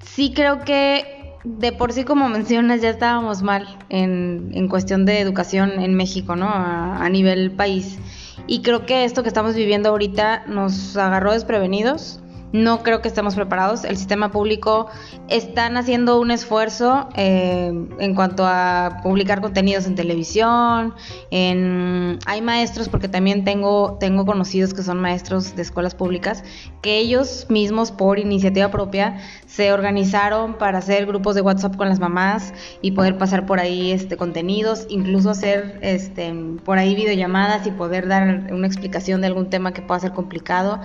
sí 0.01 0.33
creo 0.35 0.65
que 0.65 1.24
de 1.45 1.73
por 1.73 1.93
sí, 1.93 2.05
como 2.05 2.29
mencionas, 2.29 2.81
ya 2.81 2.91
estábamos 2.91 3.43
mal 3.43 3.79
en, 3.91 4.51
en 4.55 4.69
cuestión 4.69 5.05
de 5.05 5.21
educación 5.21 5.73
en 5.79 5.95
México, 5.95 6.37
¿no? 6.37 6.49
A, 6.49 7.05
a, 7.05 7.09
nivel 7.11 7.51
país. 7.53 7.99
Y 8.47 8.63
creo 8.63 8.87
que 8.87 9.05
esto 9.05 9.23
que 9.23 9.29
estamos 9.29 9.55
viviendo 9.55 9.91
ahorita 9.91 10.45
nos 10.47 10.97
agarró 10.97 11.33
desprevenidos 11.33 12.21
no 12.55 12.85
creo 12.85 13.03
que 13.03 13.09
estemos 13.09 13.35
preparados. 13.35 13.83
El 13.83 13.97
sistema 13.97 14.31
público 14.31 14.87
están 15.29 15.77
haciendo 15.77 16.21
un 16.21 16.31
esfuerzo 16.31 17.09
eh, 17.17 17.73
en 17.99 18.15
cuanto 18.15 18.47
a 18.47 19.01
publicar 19.03 19.41
contenidos 19.41 19.87
en 19.87 19.97
televisión. 19.97 20.95
En, 21.33 22.21
hay 22.27 22.43
maestros, 22.43 22.89
porque 22.89 23.09
también 23.09 23.43
tengo, 23.43 23.97
tengo 23.99 24.25
conocidos 24.25 24.73
que 24.73 24.85
son 24.85 25.01
maestros 25.01 25.57
de 25.57 25.63
escuelas 25.63 25.97
públicas, 25.97 26.45
que 26.81 26.99
ellos 26.99 27.47
mismos 27.49 27.91
por 27.91 28.21
iniciativa 28.21 28.71
propia 28.71 29.19
se 29.47 29.73
organizaron 29.73 30.55
para 30.55 30.79
hacer 30.79 31.07
grupos 31.07 31.35
de 31.35 31.41
WhatsApp 31.41 31.75
con 31.75 31.89
las 31.89 31.99
mamás 31.99 32.55
y 32.81 32.93
poder 32.93 33.19
pasar 33.19 33.47
por 33.47 33.59
ahí 33.59 33.91
este 33.91 34.17
contenidos, 34.17 34.87
incluso 34.89 35.31
hacer 35.31 35.81
este 35.83 36.33
por 36.65 36.79
ahí 36.79 36.95
videollamadas 36.95 37.67
y 37.67 37.73
poder 37.73 38.07
dar 38.07 38.53
una 38.53 38.67
explicación 38.69 39.21
de 39.23 39.27
algún 39.27 39.51
tema 39.51 39.73
que 39.73 39.83
pueda 39.83 39.99
ser 39.99 40.13
complicado, 40.13 40.81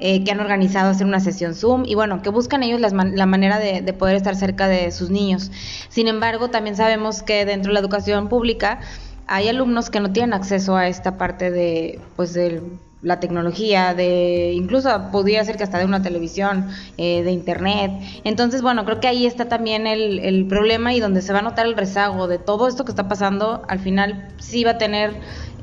eh, 0.00 0.22
que 0.22 0.30
han 0.30 0.40
organizado 0.40 0.90
hacer 0.90 1.06
una 1.06 1.13
sesión 1.20 1.54
Zoom 1.54 1.84
y 1.86 1.94
bueno, 1.94 2.22
que 2.22 2.30
buscan 2.30 2.62
ellos 2.62 2.80
la 2.80 3.26
manera 3.26 3.58
de, 3.58 3.82
de 3.82 3.92
poder 3.92 4.16
estar 4.16 4.36
cerca 4.36 4.68
de 4.68 4.90
sus 4.90 5.10
niños. 5.10 5.50
Sin 5.88 6.08
embargo, 6.08 6.50
también 6.50 6.76
sabemos 6.76 7.22
que 7.22 7.44
dentro 7.44 7.70
de 7.70 7.74
la 7.74 7.80
educación 7.80 8.28
pública 8.28 8.80
hay 9.26 9.48
alumnos 9.48 9.90
que 9.90 10.00
no 10.00 10.12
tienen 10.12 10.34
acceso 10.34 10.76
a 10.76 10.88
esta 10.88 11.16
parte 11.16 11.50
de, 11.50 12.00
pues, 12.16 12.34
del 12.34 12.62
la 13.04 13.20
tecnología, 13.20 13.94
de 13.94 14.52
incluso 14.54 14.88
podría 15.12 15.44
ser 15.44 15.56
que 15.56 15.62
hasta 15.62 15.78
de 15.78 15.84
una 15.84 16.02
televisión, 16.02 16.68
eh, 16.96 17.22
de 17.22 17.30
internet. 17.30 17.92
Entonces, 18.24 18.62
bueno, 18.62 18.84
creo 18.86 18.98
que 18.98 19.08
ahí 19.08 19.26
está 19.26 19.44
también 19.44 19.86
el, 19.86 20.18
el, 20.20 20.46
problema 20.46 20.94
y 20.94 21.00
donde 21.00 21.20
se 21.20 21.32
va 21.32 21.40
a 21.40 21.42
notar 21.42 21.66
el 21.66 21.76
rezago 21.76 22.26
de 22.26 22.38
todo 22.38 22.66
esto 22.66 22.84
que 22.84 22.90
está 22.90 23.06
pasando, 23.06 23.62
al 23.68 23.78
final 23.78 24.28
sí 24.38 24.64
va 24.64 24.72
a 24.72 24.78
tener 24.78 25.12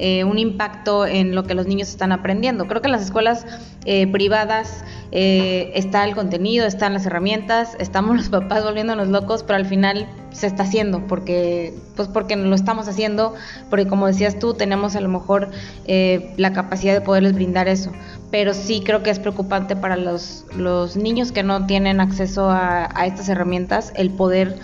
eh, 0.04 0.24
un 0.24 0.40
impacto 0.40 1.06
en 1.06 1.36
lo 1.36 1.44
que 1.44 1.54
los 1.54 1.68
niños 1.68 1.88
están 1.90 2.12
aprendiendo. 2.12 2.66
Creo 2.66 2.82
que 2.82 2.88
en 2.88 2.92
las 2.92 3.04
escuelas 3.04 3.46
eh, 3.86 4.08
privadas 4.08 4.84
eh, 5.12 5.72
está 5.76 6.04
el 6.06 6.16
contenido, 6.16 6.66
están 6.66 6.94
las 6.94 7.06
herramientas, 7.06 7.78
estamos 7.78 8.16
los 8.18 8.30
papás 8.30 8.64
volviéndonos 8.64 9.10
locos, 9.10 9.44
pero 9.44 9.58
al 9.58 9.68
final 9.68 10.08
se 10.32 10.48
está 10.48 10.64
haciendo 10.64 11.06
porque 11.06 11.76
pues 11.96 12.08
porque 12.08 12.36
lo 12.36 12.56
estamos 12.56 12.88
haciendo 12.88 13.36
porque 13.70 13.86
como 13.86 14.08
decías 14.08 14.40
tú 14.40 14.56
tenemos 14.56 14.96
a 14.96 15.02
lo 15.02 15.10
mejor 15.10 15.50
la 15.86 16.54
capacidad 16.54 16.94
de 16.94 17.02
poderles 17.02 17.34
brindar 17.34 17.68
eso 17.68 17.92
pero 18.32 18.54
sí 18.54 18.82
creo 18.86 19.04
que 19.04 19.10
es 19.10 19.20
preocupante 19.20 19.76
para 19.76 19.98
los, 19.98 20.46
los 20.56 20.96
niños 20.96 21.34
que 21.34 21.44
no 21.44 21.66
tienen 21.66 22.00
acceso 22.00 22.50
a, 22.50 22.90
a 22.98 23.06
estas 23.08 23.28
herramientas 23.28 23.92
el 23.98 24.10
poder 24.10 24.58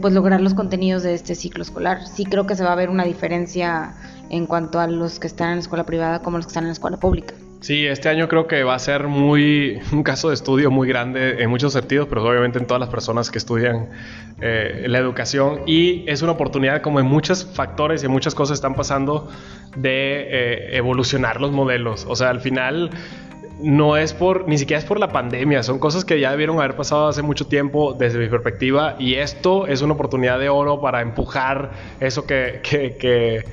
pues 0.00 0.14
lograr 0.14 0.40
los 0.40 0.54
contenidos 0.54 1.02
de 1.02 1.14
este 1.14 1.34
ciclo 1.34 1.62
escolar 1.62 2.06
sí 2.06 2.24
creo 2.24 2.46
que 2.46 2.54
se 2.54 2.64
va 2.64 2.72
a 2.72 2.76
ver 2.76 2.90
una 2.90 3.04
diferencia 3.04 3.94
en 4.28 4.46
cuanto 4.46 4.78
a 4.78 4.86
los 4.86 5.18
que 5.18 5.26
están 5.26 5.50
en 5.50 5.54
la 5.56 5.60
escuela 5.62 5.84
privada 5.84 6.20
como 6.22 6.36
los 6.36 6.46
que 6.46 6.50
están 6.50 6.64
en 6.64 6.68
la 6.68 6.74
escuela 6.74 6.96
pública. 6.98 7.34
Sí, 7.60 7.86
este 7.86 8.08
año 8.08 8.26
creo 8.26 8.46
que 8.46 8.62
va 8.64 8.74
a 8.74 8.78
ser 8.78 9.06
muy 9.06 9.80
un 9.92 10.02
caso 10.02 10.28
de 10.28 10.34
estudio 10.34 10.70
muy 10.70 10.88
grande 10.88 11.42
en 11.42 11.50
muchos 11.50 11.74
sentidos, 11.74 12.06
pero 12.08 12.26
obviamente 12.26 12.58
en 12.58 12.66
todas 12.66 12.80
las 12.80 12.88
personas 12.88 13.30
que 13.30 13.38
estudian 13.38 13.88
eh, 14.40 14.86
la 14.88 14.98
educación 14.98 15.60
y 15.66 16.08
es 16.08 16.22
una 16.22 16.32
oportunidad 16.32 16.80
como 16.80 17.00
en 17.00 17.06
muchos 17.06 17.44
factores 17.44 18.02
y 18.02 18.06
en 18.06 18.12
muchas 18.12 18.34
cosas 18.34 18.54
están 18.54 18.74
pasando 18.74 19.28
de 19.76 20.22
eh, 20.22 20.76
evolucionar 20.76 21.40
los 21.40 21.52
modelos. 21.52 22.06
O 22.08 22.16
sea, 22.16 22.30
al 22.30 22.40
final 22.40 22.90
no 23.62 23.96
es 23.96 24.12
por, 24.12 24.48
ni 24.48 24.58
siquiera 24.58 24.78
es 24.78 24.84
por 24.84 24.98
la 24.98 25.08
pandemia, 25.08 25.62
son 25.62 25.78
cosas 25.78 26.04
que 26.04 26.20
ya 26.20 26.30
debieron 26.30 26.58
haber 26.58 26.76
pasado 26.76 27.08
hace 27.08 27.22
mucho 27.22 27.46
tiempo 27.46 27.94
desde 27.94 28.18
mi 28.18 28.28
perspectiva 28.28 28.96
y 28.98 29.14
esto 29.14 29.66
es 29.66 29.82
una 29.82 29.94
oportunidad 29.94 30.38
de 30.38 30.48
oro 30.48 30.80
para 30.80 31.00
empujar 31.00 31.70
eso 32.00 32.26
que, 32.26 32.60
que, 32.62 33.44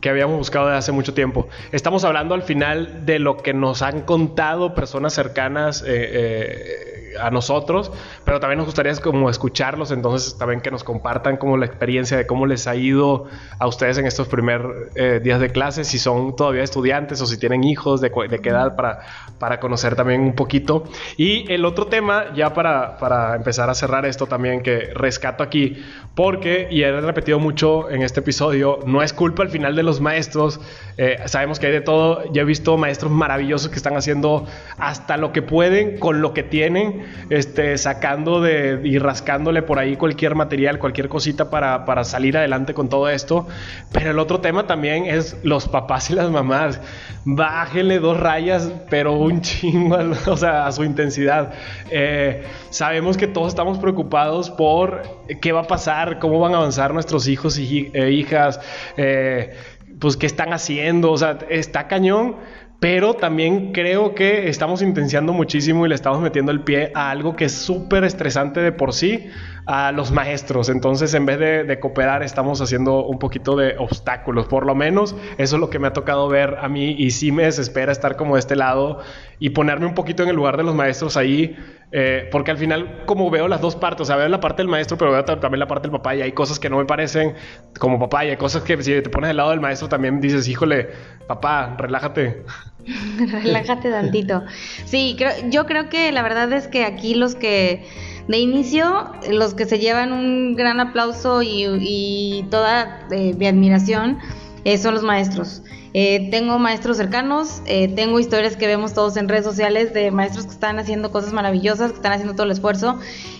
que 0.00 0.10
habíamos 0.10 0.38
buscado 0.38 0.66
desde 0.66 0.78
hace 0.78 0.92
mucho 0.92 1.14
tiempo. 1.14 1.48
Estamos 1.72 2.04
hablando 2.04 2.34
al 2.34 2.42
final 2.42 3.04
de 3.06 3.18
lo 3.18 3.38
que 3.38 3.52
nos 3.54 3.82
han 3.82 4.02
contado 4.02 4.74
personas 4.74 5.14
cercanas 5.14 5.82
eh, 5.82 5.86
eh, 5.88 7.05
a 7.20 7.30
nosotros, 7.30 7.90
pero 8.24 8.40
también 8.40 8.58
nos 8.58 8.66
gustaría 8.66 8.94
como 8.96 9.30
escucharlos, 9.30 9.90
entonces 9.90 10.38
también 10.38 10.60
que 10.60 10.70
nos 10.70 10.84
compartan 10.84 11.36
como 11.36 11.56
la 11.56 11.66
experiencia 11.66 12.16
de 12.16 12.26
cómo 12.26 12.46
les 12.46 12.66
ha 12.66 12.76
ido 12.76 13.26
a 13.58 13.66
ustedes 13.66 13.98
en 13.98 14.06
estos 14.06 14.28
primeros 14.28 14.74
eh, 14.94 15.20
días 15.22 15.40
de 15.40 15.50
clase, 15.50 15.84
si 15.84 15.98
son 15.98 16.36
todavía 16.36 16.62
estudiantes 16.62 17.20
o 17.20 17.26
si 17.26 17.38
tienen 17.38 17.64
hijos, 17.64 18.00
de, 18.00 18.10
de, 18.28 18.38
qué 18.40 18.48
edad, 18.50 18.76
para, 18.76 19.00
para 19.38 19.60
conocer 19.60 19.96
también 19.96 20.20
un 20.20 20.34
poquito. 20.34 20.84
Y 21.16 21.50
el 21.52 21.64
otro 21.64 21.86
tema, 21.86 22.34
ya 22.34 22.54
para, 22.54 22.98
para 22.98 23.36
empezar 23.36 23.70
a 23.70 23.74
cerrar 23.74 24.06
esto 24.06 24.26
también, 24.26 24.62
que 24.62 24.90
rescato 24.94 25.42
aquí, 25.42 25.82
porque, 26.14 26.68
y 26.70 26.82
he 26.82 27.00
repetido 27.00 27.38
mucho 27.38 27.90
en 27.90 28.02
este 28.02 28.20
episodio, 28.20 28.80
no 28.86 29.02
es 29.02 29.12
culpa 29.12 29.42
al 29.42 29.50
final 29.50 29.76
de 29.76 29.82
los 29.82 30.00
maestros, 30.00 30.60
eh, 30.96 31.18
sabemos 31.26 31.58
que 31.58 31.66
hay 31.66 31.72
de 31.72 31.80
todo, 31.80 32.24
ya 32.32 32.42
he 32.42 32.44
visto 32.44 32.76
maestros 32.76 33.12
maravillosos 33.12 33.68
que 33.68 33.76
están 33.76 33.96
haciendo 33.96 34.46
hasta 34.78 35.16
lo 35.16 35.32
que 35.32 35.42
pueden 35.42 35.98
con 35.98 36.22
lo 36.22 36.32
que 36.32 36.42
tienen, 36.42 37.05
este, 37.30 37.76
sacando 37.78 38.40
de, 38.40 38.80
y 38.84 38.98
rascándole 38.98 39.62
por 39.62 39.78
ahí 39.78 39.96
cualquier 39.96 40.34
material, 40.34 40.78
cualquier 40.78 41.08
cosita 41.08 41.50
para, 41.50 41.84
para 41.84 42.04
salir 42.04 42.36
adelante 42.36 42.74
con 42.74 42.88
todo 42.88 43.08
esto. 43.08 43.46
Pero 43.92 44.10
el 44.10 44.18
otro 44.18 44.40
tema 44.40 44.66
también 44.66 45.06
es 45.06 45.36
los 45.42 45.68
papás 45.68 46.10
y 46.10 46.14
las 46.14 46.30
mamás. 46.30 46.80
Bájenle 47.24 47.98
dos 47.98 48.18
rayas, 48.18 48.70
pero 48.88 49.14
un 49.14 49.40
chingo, 49.40 49.98
o 50.26 50.36
sea, 50.36 50.66
a 50.66 50.72
su 50.72 50.84
intensidad. 50.84 51.52
Eh, 51.90 52.44
sabemos 52.70 53.16
que 53.16 53.26
todos 53.26 53.48
estamos 53.48 53.78
preocupados 53.78 54.50
por 54.50 55.02
qué 55.40 55.52
va 55.52 55.60
a 55.62 55.66
pasar, 55.66 56.18
cómo 56.18 56.38
van 56.40 56.54
a 56.54 56.58
avanzar 56.58 56.94
nuestros 56.94 57.28
hijos 57.28 57.58
y 57.58 57.90
e 57.92 58.10
hijas, 58.10 58.60
eh, 58.96 59.54
pues 59.98 60.16
qué 60.16 60.26
están 60.26 60.52
haciendo, 60.52 61.10
o 61.10 61.16
sea, 61.16 61.38
está 61.48 61.88
cañón 61.88 62.36
pero 62.80 63.14
también 63.14 63.72
creo 63.72 64.14
que 64.14 64.48
estamos 64.48 64.82
intenciando 64.82 65.32
muchísimo 65.32 65.86
y 65.86 65.88
le 65.88 65.94
estamos 65.94 66.20
metiendo 66.20 66.52
el 66.52 66.60
pie 66.60 66.92
a 66.94 67.10
algo 67.10 67.34
que 67.34 67.46
es 67.46 67.52
súper 67.52 68.04
estresante 68.04 68.60
de 68.60 68.72
por 68.72 68.92
sí, 68.92 69.28
a 69.66 69.90
los 69.90 70.12
maestros. 70.12 70.68
Entonces, 70.68 71.12
en 71.14 71.26
vez 71.26 71.38
de, 71.38 71.80
cooperar, 71.80 72.22
estamos 72.22 72.60
haciendo 72.60 73.04
un 73.04 73.18
poquito 73.18 73.56
de 73.56 73.76
obstáculos. 73.78 74.46
Por 74.46 74.64
lo 74.64 74.74
menos, 74.76 75.16
eso 75.38 75.56
es 75.56 75.60
lo 75.60 75.70
que 75.70 75.80
me 75.80 75.88
ha 75.88 75.92
tocado 75.92 76.28
ver 76.28 76.56
a 76.60 76.68
mí 76.68 76.94
y 76.96 77.10
sí 77.10 77.32
me 77.32 77.42
desespera 77.42 77.90
estar 77.90 78.16
como 78.16 78.36
de 78.36 78.40
este 78.40 78.54
lado 78.54 79.00
y 79.40 79.50
ponerme 79.50 79.86
un 79.86 79.94
poquito 79.94 80.22
en 80.22 80.28
el 80.28 80.36
lugar 80.36 80.56
de 80.56 80.62
los 80.62 80.74
maestros 80.74 81.16
ahí, 81.16 81.56
eh, 81.90 82.28
porque 82.30 82.52
al 82.52 82.58
final, 82.58 83.02
como 83.06 83.28
veo 83.28 83.48
las 83.48 83.60
dos 83.60 83.74
partes, 83.74 84.02
o 84.02 84.04
sea, 84.04 84.16
veo 84.16 84.28
la 84.28 84.40
parte 84.40 84.62
del 84.62 84.68
maestro, 84.68 84.96
pero 84.96 85.10
veo 85.10 85.24
también 85.24 85.58
la 85.58 85.66
parte 85.66 85.88
del 85.88 85.92
papá 85.92 86.14
y 86.14 86.22
hay 86.22 86.32
cosas 86.32 86.60
que 86.60 86.70
no 86.70 86.78
me 86.78 86.84
parecen 86.84 87.34
como 87.78 87.98
papá 87.98 88.24
y 88.24 88.30
hay 88.30 88.36
cosas 88.36 88.62
que 88.62 88.80
si 88.82 89.02
te 89.02 89.10
pones 89.10 89.28
del 89.28 89.36
lado 89.36 89.50
del 89.50 89.60
maestro 89.60 89.88
también 89.88 90.20
dices, 90.20 90.46
híjole, 90.46 90.90
papá, 91.26 91.74
relájate. 91.76 92.44
relájate 93.42 93.90
tantito. 93.90 94.44
Sí, 94.84 95.16
yo 95.50 95.66
creo 95.66 95.88
que 95.88 96.12
la 96.12 96.22
verdad 96.22 96.52
es 96.52 96.68
que 96.68 96.84
aquí 96.84 97.14
los 97.14 97.34
que 97.34 97.84
de 98.28 98.38
inicio, 98.38 99.10
los 99.30 99.54
que 99.54 99.66
se 99.66 99.78
llevan 99.78 100.12
un 100.12 100.56
gran 100.56 100.80
aplauso 100.80 101.42
y, 101.42 102.44
toda 102.50 103.06
eh, 103.10 103.34
mi 103.34 103.46
admiración 103.46 104.18
eh, 104.64 104.78
son 104.78 104.94
los 104.94 105.02
maestros. 105.02 105.62
Eh, 105.94 106.28
tengo 106.30 106.58
maestros 106.58 106.98
cercanos, 106.98 107.62
tengo 107.64 108.20
historias 108.20 108.56
que 108.56 108.66
vemos 108.66 108.92
todos 108.92 109.16
en 109.16 109.30
redes 109.30 109.46
sociales 109.46 109.94
de 109.94 110.10
maestros 110.10 110.44
que 110.44 110.52
están 110.52 110.78
haciendo 110.78 111.10
cosas 111.10 111.32
maravillosas, 111.32 111.92
que 111.92 111.96
están 111.96 112.12
haciendo 112.12 112.34
todo 112.34 112.44
el 112.44 112.52
esfuerzo 112.52 112.98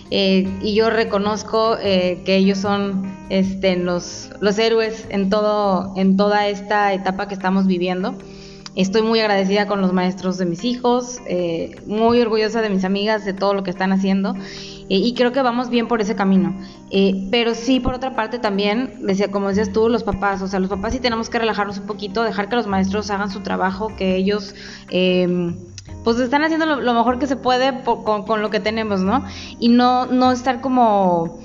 y 0.09 0.73
yo 0.73 0.89
reconozco 0.89 1.77
que 1.77 2.35
ellos 2.35 2.57
son 2.57 3.15
este, 3.29 3.75
los, 3.75 4.31
los 4.39 4.57
héroes 4.57 5.05
en, 5.09 5.29
todo, 5.29 5.93
en 5.97 6.17
toda 6.17 6.47
esta 6.47 6.93
etapa 6.93 7.27
que 7.27 7.35
estamos 7.35 7.67
viviendo. 7.67 8.15
Estoy 8.77 9.01
muy 9.01 9.19
agradecida 9.19 9.65
con 9.65 9.81
los 9.81 9.91
maestros 9.91 10.37
de 10.37 10.45
mis 10.45 10.63
hijos, 10.63 11.19
eh, 11.25 11.77
muy 11.87 12.21
orgullosa 12.21 12.61
de 12.61 12.69
mis 12.69 12.83
amigas, 12.83 13.25
de 13.25 13.33
todo 13.33 13.55
lo 13.55 13.63
que 13.63 13.71
están 13.71 13.91
haciendo. 13.91 14.35
Eh, 14.89 14.97
y 14.97 15.13
creo 15.13 15.31
que 15.31 15.41
vamos 15.41 15.69
bien 15.69 15.87
por 15.87 16.01
ese 16.01 16.15
camino. 16.15 16.55
Eh, 16.91 17.27
pero 17.31 17.53
sí, 17.53 17.79
por 17.79 17.93
otra 17.93 18.15
parte, 18.15 18.39
también, 18.39 19.05
decía, 19.05 19.29
como 19.29 19.49
decías 19.49 19.71
tú, 19.71 19.89
los 19.89 20.03
papás, 20.03 20.41
o 20.41 20.47
sea, 20.47 20.59
los 20.59 20.69
papás 20.69 20.93
sí 20.93 20.99
tenemos 20.99 21.29
que 21.29 21.39
relajarnos 21.39 21.79
un 21.79 21.85
poquito, 21.85 22.23
dejar 22.23 22.49
que 22.49 22.55
los 22.55 22.67
maestros 22.67 23.09
hagan 23.11 23.29
su 23.29 23.41
trabajo, 23.41 23.95
que 23.97 24.15
ellos 24.15 24.55
em, 24.89 25.55
pues 26.03 26.19
están 26.19 26.43
haciendo 26.43 26.65
lo, 26.65 26.93
mejor 26.93 27.19
que 27.19 27.27
se 27.27 27.35
puede 27.35 27.83
con, 27.83 28.23
con, 28.23 28.41
lo 28.41 28.49
que 28.49 28.59
tenemos, 28.59 29.01
¿no? 29.01 29.25
Y 29.59 29.69
no, 29.69 30.05
no 30.05 30.31
estar 30.31 30.61
como 30.61 31.39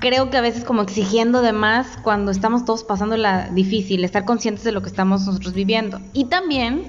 creo 0.00 0.30
que 0.30 0.38
a 0.38 0.40
veces 0.40 0.64
como 0.64 0.82
exigiendo 0.82 1.42
de 1.42 1.52
más 1.52 1.98
cuando 2.02 2.30
estamos 2.30 2.64
todos 2.64 2.82
pasando 2.82 3.16
la 3.16 3.50
difícil, 3.50 4.02
estar 4.02 4.24
conscientes 4.24 4.64
de 4.64 4.72
lo 4.72 4.82
que 4.82 4.88
estamos 4.88 5.26
nosotros 5.26 5.52
viviendo. 5.52 6.00
Y 6.12 6.24
también, 6.24 6.84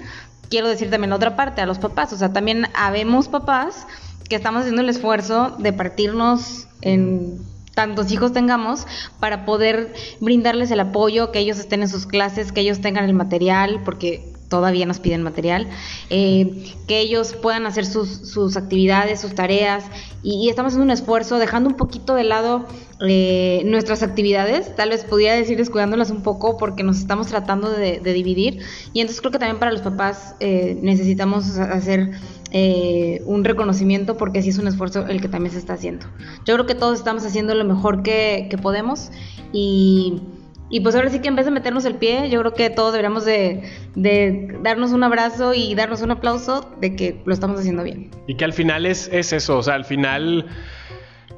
quiero 0.51 0.67
decir 0.67 0.91
también 0.91 1.13
otra 1.13 1.35
parte, 1.35 1.61
a 1.61 1.65
los 1.65 1.79
papás, 1.79 2.13
o 2.13 2.17
sea, 2.17 2.31
también 2.31 2.67
habemos 2.75 3.27
papás 3.29 3.87
que 4.29 4.35
estamos 4.35 4.61
haciendo 4.61 4.83
el 4.83 4.89
esfuerzo 4.89 5.55
de 5.57 5.73
partirnos 5.73 6.67
en 6.81 7.39
tantos 7.73 8.11
hijos 8.11 8.33
tengamos 8.33 8.85
para 9.19 9.45
poder 9.45 9.93
brindarles 10.19 10.69
el 10.71 10.81
apoyo, 10.81 11.31
que 11.31 11.39
ellos 11.39 11.57
estén 11.57 11.81
en 11.81 11.87
sus 11.87 12.05
clases, 12.05 12.51
que 12.51 12.61
ellos 12.61 12.81
tengan 12.81 13.05
el 13.05 13.13
material, 13.13 13.81
porque 13.83 14.30
todavía 14.51 14.85
nos 14.85 14.99
piden 14.99 15.23
material, 15.23 15.67
eh, 16.09 16.75
que 16.85 16.99
ellos 16.99 17.33
puedan 17.41 17.65
hacer 17.65 17.85
sus, 17.85 18.09
sus 18.09 18.57
actividades, 18.57 19.21
sus 19.21 19.33
tareas, 19.33 19.85
y, 20.21 20.49
estamos 20.49 20.73
haciendo 20.73 20.83
un 20.83 20.91
esfuerzo, 20.91 21.39
dejando 21.39 21.69
un 21.69 21.77
poquito 21.77 22.13
de 22.13 22.25
lado 22.25 22.65
eh, 22.99 23.63
nuestras 23.65 24.03
actividades, 24.03 24.75
tal 24.75 24.89
vez 24.89 25.05
podría 25.05 25.33
decir 25.33 25.57
descuidándolas 25.57 26.11
un 26.11 26.21
poco 26.21 26.57
porque 26.57 26.83
nos 26.83 26.99
estamos 26.99 27.27
tratando 27.27 27.71
de, 27.71 27.99
dividir, 28.01 28.59
y 28.93 28.99
entonces 28.99 29.21
creo 29.21 29.31
que 29.31 29.39
también 29.39 29.57
para 29.57 29.71
los 29.71 29.81
papás 29.81 30.35
eh, 30.41 30.77
necesitamos 30.81 31.57
hacer 31.57 32.11
un 33.25 33.45
reconocimiento 33.45 34.17
porque 34.17 34.41
sí 34.41 34.49
es 34.49 34.57
un 34.57 34.67
esfuerzo 34.67 35.07
el 35.07 35.21
que 35.21 35.29
también 35.29 35.53
se 35.53 35.59
está 35.59 35.75
haciendo. 35.75 36.05
Yo 36.45 36.55
creo 36.55 36.65
que 36.65 36.75
todos 36.75 36.99
estamos 36.99 37.23
haciendo 37.23 37.55
lo 37.55 37.63
mejor 37.63 38.03
que, 38.03 38.47
que 38.49 38.57
podemos 38.57 39.09
y 39.53 40.21
y 40.71 40.79
pues 40.79 40.95
ahora 40.95 41.09
sí 41.09 41.19
que 41.19 41.27
en 41.27 41.35
vez 41.35 41.45
de 41.45 41.51
meternos 41.51 41.83
el 41.83 41.95
pie, 41.95 42.29
yo 42.29 42.39
creo 42.39 42.53
que 42.53 42.69
todos 42.69 42.93
deberíamos 42.93 43.25
de, 43.25 43.61
darnos 44.63 44.93
un 44.93 45.03
abrazo 45.03 45.53
y 45.53 45.75
darnos 45.75 46.01
un 46.01 46.11
aplauso 46.11 46.73
de 46.79 46.95
que 46.95 47.21
lo 47.25 47.33
estamos 47.33 47.59
haciendo 47.59 47.83
bien. 47.83 48.09
Y 48.25 48.35
que 48.35 48.45
al 48.45 48.53
final 48.53 48.85
es, 48.85 49.09
es 49.11 49.33
eso, 49.33 49.57
o 49.57 49.63
sea, 49.63 49.75
al 49.75 49.83
final 49.83 50.47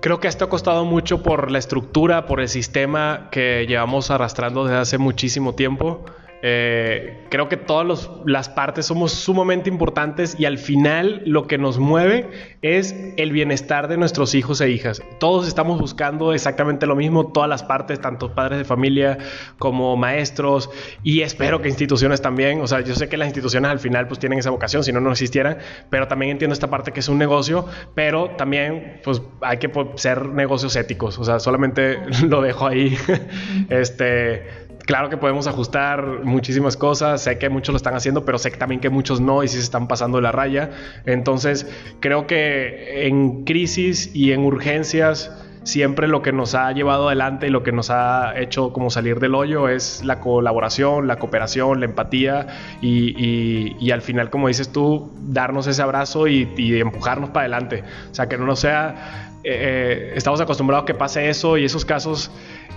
creo 0.02 0.20
que 0.20 0.28
esto 0.28 0.46
ha 0.46 0.50
costado 0.50 0.86
mucho 0.86 1.24
por 1.24 1.50
la 1.50 1.58
estructura, 1.58 2.28
por 2.28 2.42
el 2.42 2.48
sistema 2.48 3.30
que 3.32 3.66
llevamos 3.68 4.12
arrastrando 4.12 4.66
desde 4.66 4.78
hace 4.78 4.98
muchísimo 5.00 5.56
tiempo. 5.56 6.06
Eh, 6.46 7.26
creo 7.30 7.48
que 7.48 7.56
todas 7.56 8.10
las 8.26 8.50
partes 8.50 8.86
somos 8.86 9.14
sumamente 9.14 9.70
importantes 9.70 10.36
y 10.38 10.44
al 10.44 10.58
final 10.58 11.22
lo 11.26 11.48
que 11.48 11.58
nos 11.58 11.80
mueve 11.80 12.30
es 12.62 12.94
el 13.16 13.32
bienestar 13.32 13.88
de 13.88 13.96
nuestros 13.96 14.36
hijos 14.36 14.60
e 14.60 14.70
hijas. 14.70 15.02
Todos 15.22 15.48
estamos 15.48 15.80
buscando 15.80 16.34
exactamente 16.34 16.86
lo 16.86 16.98
mismo, 16.98 17.32
todas 17.32 17.50
las 17.50 17.64
partes, 17.64 18.02
tanto 18.02 18.36
padres 18.36 18.58
de 18.58 18.66
familia 18.66 19.20
como 19.58 19.96
maestros 19.96 20.70
y 21.02 21.22
espero 21.22 21.62
que 21.62 21.70
instituciones 21.70 22.22
también. 22.22 22.60
O 22.60 22.68
sea, 22.68 22.82
yo 22.82 22.94
sé 22.94 23.08
que 23.08 23.16
las 23.16 23.30
instituciones 23.30 23.72
al 23.72 23.80
final 23.80 24.10
pues 24.10 24.20
tienen 24.20 24.40
esa 24.40 24.50
vocación, 24.50 24.84
si 24.84 24.92
no, 24.92 25.00
no 25.00 25.14
existieran, 25.14 25.60
pero 25.90 26.10
también 26.10 26.32
entiendo 26.32 26.54
esta 26.54 26.70
parte 26.70 26.92
que 26.92 27.00
es 27.00 27.08
un 27.08 27.20
negocio, 27.20 27.66
pero 27.96 28.32
también 28.32 29.00
pues 29.06 29.22
hay 29.40 29.60
que 29.60 29.70
pues, 29.70 29.88
ser 29.96 30.26
negocios 30.26 30.76
éticos. 30.76 31.18
O 31.20 31.24
sea, 31.24 31.40
solamente 31.40 32.00
lo 32.28 32.42
dejo 32.42 32.68
ahí. 32.68 32.98
este 33.70 34.63
Claro 34.86 35.10
que 35.10 35.18
podemos 35.18 35.48
ajustar 35.48 36.24
muchísimas 36.24 36.76
cosas, 36.76 37.24
sé 37.24 37.38
que 37.38 37.50
muchos 37.50 37.72
lo 37.72 37.78
están 37.78 37.96
haciendo, 37.96 38.26
pero 38.26 38.38
sé 38.38 38.52
también 38.52 38.82
que 38.82 38.90
muchos 38.90 39.22
no 39.22 39.44
y 39.44 39.48
sí 39.48 39.58
se 39.58 39.64
están 39.64 39.88
pasando 39.88 40.20
la 40.20 40.34
raya. 40.34 40.72
Entonces, 41.06 41.68
creo 42.02 42.28
que 42.28 43.08
en 43.08 43.46
crisis 43.46 44.14
y 44.14 44.34
en 44.34 44.42
urgencias, 44.42 45.32
siempre 45.64 46.10
lo 46.10 46.22
que 46.22 46.34
nos 46.34 46.56
ha 46.56 46.72
llevado 46.74 47.08
adelante 47.08 47.48
y 47.48 47.50
lo 47.50 47.64
que 47.64 47.72
nos 47.72 47.90
ha 47.90 48.38
hecho 48.38 48.74
como 48.74 48.90
salir 48.90 49.20
del 49.20 49.36
hoyo 49.36 49.70
es 49.70 50.04
la 50.04 50.20
colaboración, 50.20 51.08
la 51.08 51.18
cooperación, 51.18 51.80
la 51.80 51.86
empatía 51.86 52.48
y, 52.82 53.90
al 53.92 54.02
final, 54.02 54.30
como 54.30 54.50
dices 54.50 54.70
tú, 54.70 55.12
darnos 55.18 55.68
ese 55.68 55.82
abrazo 55.82 56.28
y, 56.28 56.50
empujarnos 56.58 57.30
para 57.30 57.42
adelante. 57.46 57.84
O 58.12 58.14
sea, 58.14 58.28
que 58.28 58.38
no 58.38 58.46
nos 58.46 58.60
sea... 58.60 59.30
Eh, 59.44 60.12
eh, 60.12 60.14
estamos 60.16 60.40
acostumbrados 60.40 60.84
a 60.84 60.86
que 60.86 60.94
pase 60.94 61.30
eso 61.30 61.58
y 61.58 61.66
esos 61.66 61.84
casos 61.84 62.32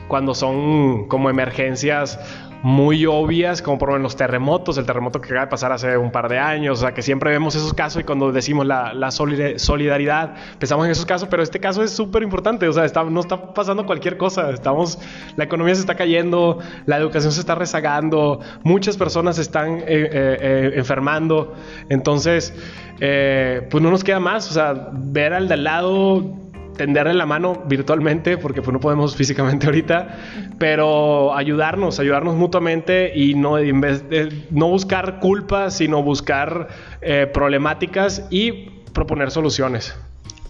cuando 0.09 0.35
son 0.35 1.07
como 1.09 1.31
emergencias 1.31 2.19
muy 2.63 3.07
obvias, 3.07 3.63
como 3.63 3.79
por 3.79 3.91
ejemplo 3.91 4.03
los 4.05 4.17
terremotos, 4.17 4.79
el 4.79 4.87
terremoto 4.87 5.21
que 5.21 5.27
acaba 5.27 5.43
de 5.43 5.51
pasar 5.51 5.73
hace 5.73 5.97
un 5.97 6.11
par 6.11 6.29
de 6.29 6.39
años, 6.39 6.79
o 6.79 6.81
sea 6.83 6.95
que 6.95 7.03
siempre 7.03 7.31
vemos 7.31 7.55
esos 7.55 7.75
casos 7.75 8.03
y 8.03 8.05
cuando 8.05 8.33
decimos 8.33 8.67
la, 8.67 8.93
la 8.95 9.11
solidaridad, 9.11 10.35
pensamos 10.59 10.87
en 10.87 10.93
esos 10.93 11.07
casos, 11.07 11.29
pero 11.31 11.43
este 11.43 11.61
caso 11.61 11.83
es 11.83 11.93
súper 11.93 12.23
importante, 12.23 12.67
o 12.67 12.73
sea, 12.73 12.85
está, 12.85 13.05
no 13.05 13.21
está 13.21 13.55
pasando 13.55 13.87
cualquier 13.87 14.17
cosa, 14.17 14.51
estamos, 14.51 14.99
la 15.37 15.45
economía 15.45 15.75
se 15.75 15.83
está 15.83 15.95
cayendo, 15.95 16.59
la 16.87 16.97
educación 16.97 17.33
se 17.33 17.41
está 17.41 17.55
rezagando, 17.55 18.41
muchas 18.65 18.97
personas 18.97 19.39
están 19.39 19.79
eh, 19.79 19.85
eh, 19.87 20.09
eh, 20.13 20.73
enfermando, 20.75 21.55
entonces, 21.89 22.53
pues 22.99 23.83
no 23.83 23.91
nos 23.91 24.03
queda 24.03 24.19
más, 24.19 24.51
o 24.51 24.55
sea, 24.55 24.91
ver 24.93 25.35
al 25.35 25.49
de 25.49 25.55
al 25.55 25.65
lado 25.65 26.47
tenderle 26.77 27.15
la 27.15 27.27
mano 27.27 27.65
virtualmente, 27.67 28.39
porque 28.39 28.63
pues 28.63 28.73
no 28.73 28.81
podemos 28.81 29.17
físicamente 29.17 29.67
ahorita, 29.67 30.17
pero 30.59 31.35
ayudarnos, 31.35 31.99
ayudarnos 32.01 32.37
mutuamente 32.37 33.13
y 33.15 33.35
no, 33.35 33.59
en 33.59 33.81
vez 33.81 34.09
de, 34.09 34.47
no 34.51 34.69
buscar 34.69 35.21
culpas, 35.21 35.77
sino 35.77 36.03
buscar 36.03 36.69
eh, 37.01 37.29
problemáticas 37.33 38.27
y 38.31 38.71
proponer 38.93 39.31
soluciones. 39.31 39.95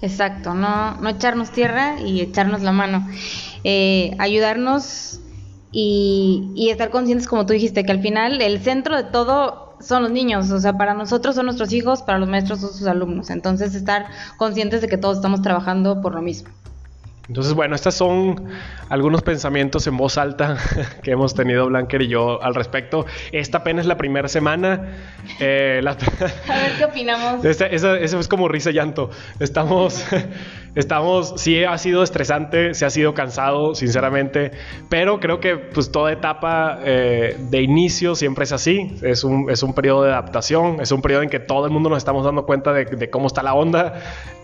Exacto, 0.03 0.55
no, 0.55 0.97
no 1.01 1.09
echarnos 1.09 1.51
tierra 1.51 2.01
y 2.01 2.21
echarnos 2.21 2.63
la 2.63 2.73
mano. 2.73 3.09
Eh, 3.65 4.15
ayudarnos 4.19 5.21
y, 5.73 6.53
y 6.55 6.71
estar 6.71 6.91
conscientes, 6.91 7.27
como 7.27 7.47
tú 7.47 7.55
dijiste, 7.55 7.85
que 7.85 7.93
al 7.93 8.01
final 8.01 8.41
el 8.41 8.61
centro 8.61 8.97
de 8.97 9.05
todo 9.05 9.66
son 9.81 10.03
los 10.03 10.13
niños, 10.13 10.51
o 10.51 10.59
sea, 10.59 10.75
para 10.75 10.95
nosotros 10.95 11.35
son 11.35 11.47
nuestros 11.47 11.73
hijos, 11.73 12.03
para 12.03 12.19
los 12.19 12.29
maestros 12.29 12.61
son 12.61 12.73
sus 12.73 12.87
alumnos. 12.87 13.31
Entonces, 13.31 13.75
estar 13.75 14.07
conscientes 14.37 14.81
de 14.81 14.89
que 14.89 14.99
todos 14.99 15.19
estamos 15.19 15.43
trabajando 15.43 16.01
por 16.01 16.15
lo 16.15 16.23
mismo. 16.23 16.51
Entonces, 17.29 17.55
bueno, 17.55 17.75
estos 17.75 17.95
son 17.97 18.47
algunos 18.89 19.23
pensamientos 19.23 19.87
en 19.89 19.97
voz 19.97 20.17
alta 20.17 20.59
que 21.03 21.11
hemos 21.11 21.35
tenido 21.35 21.67
Blanker 21.67 22.03
y 22.03 22.09
yo 22.09 22.41
al 22.43 22.55
respecto. 22.55 23.05
Esta 23.33 23.59
apenas 23.59 23.83
es 23.83 23.89
la 23.89 23.97
primera 23.97 24.29
semana. 24.29 24.93
Eh, 25.41 25.81
A 25.85 25.95
ver 25.95 26.73
qué 26.79 26.85
opinamos. 26.85 27.45
Eso 27.45 27.97
es 27.97 28.29
como 28.29 28.47
risa 28.47 28.71
y 28.71 28.75
llanto. 28.75 29.11
Estamos, 29.41 30.05
estamos, 30.77 31.35
sí 31.39 31.65
ha 31.65 31.77
sido 31.79 32.03
estresante, 32.03 32.75
se 32.75 32.85
ha 32.85 32.91
sido 32.91 33.15
cansado, 33.15 33.75
sinceramente, 33.75 34.53
pero 34.89 35.19
creo 35.19 35.41
que 35.41 35.57
pues 35.57 35.91
toda 35.91 36.13
etapa 36.13 36.79
eh, 36.85 37.37
de 37.51 37.63
inicio 37.63 38.15
siempre 38.15 38.45
es 38.45 38.53
así. 38.53 38.97
Es 39.03 39.25
un, 39.25 39.51
es 39.51 39.63
un 39.63 39.75
periodo 39.75 40.05
de 40.05 40.11
adaptación, 40.11 40.81
es 40.81 40.93
un 40.93 41.03
periodo 41.03 41.23
en 41.23 41.31
que 41.31 41.41
todo 41.41 41.67
el 41.67 41.73
mundo 41.73 41.89
nos 41.89 41.99
estamos 41.99 42.25
dando 42.25 42.45
cuenta 42.47 42.73
de, 42.73 43.11
cómo 43.11 43.27
está 43.27 43.43
la 43.43 43.55
onda, 43.55 43.95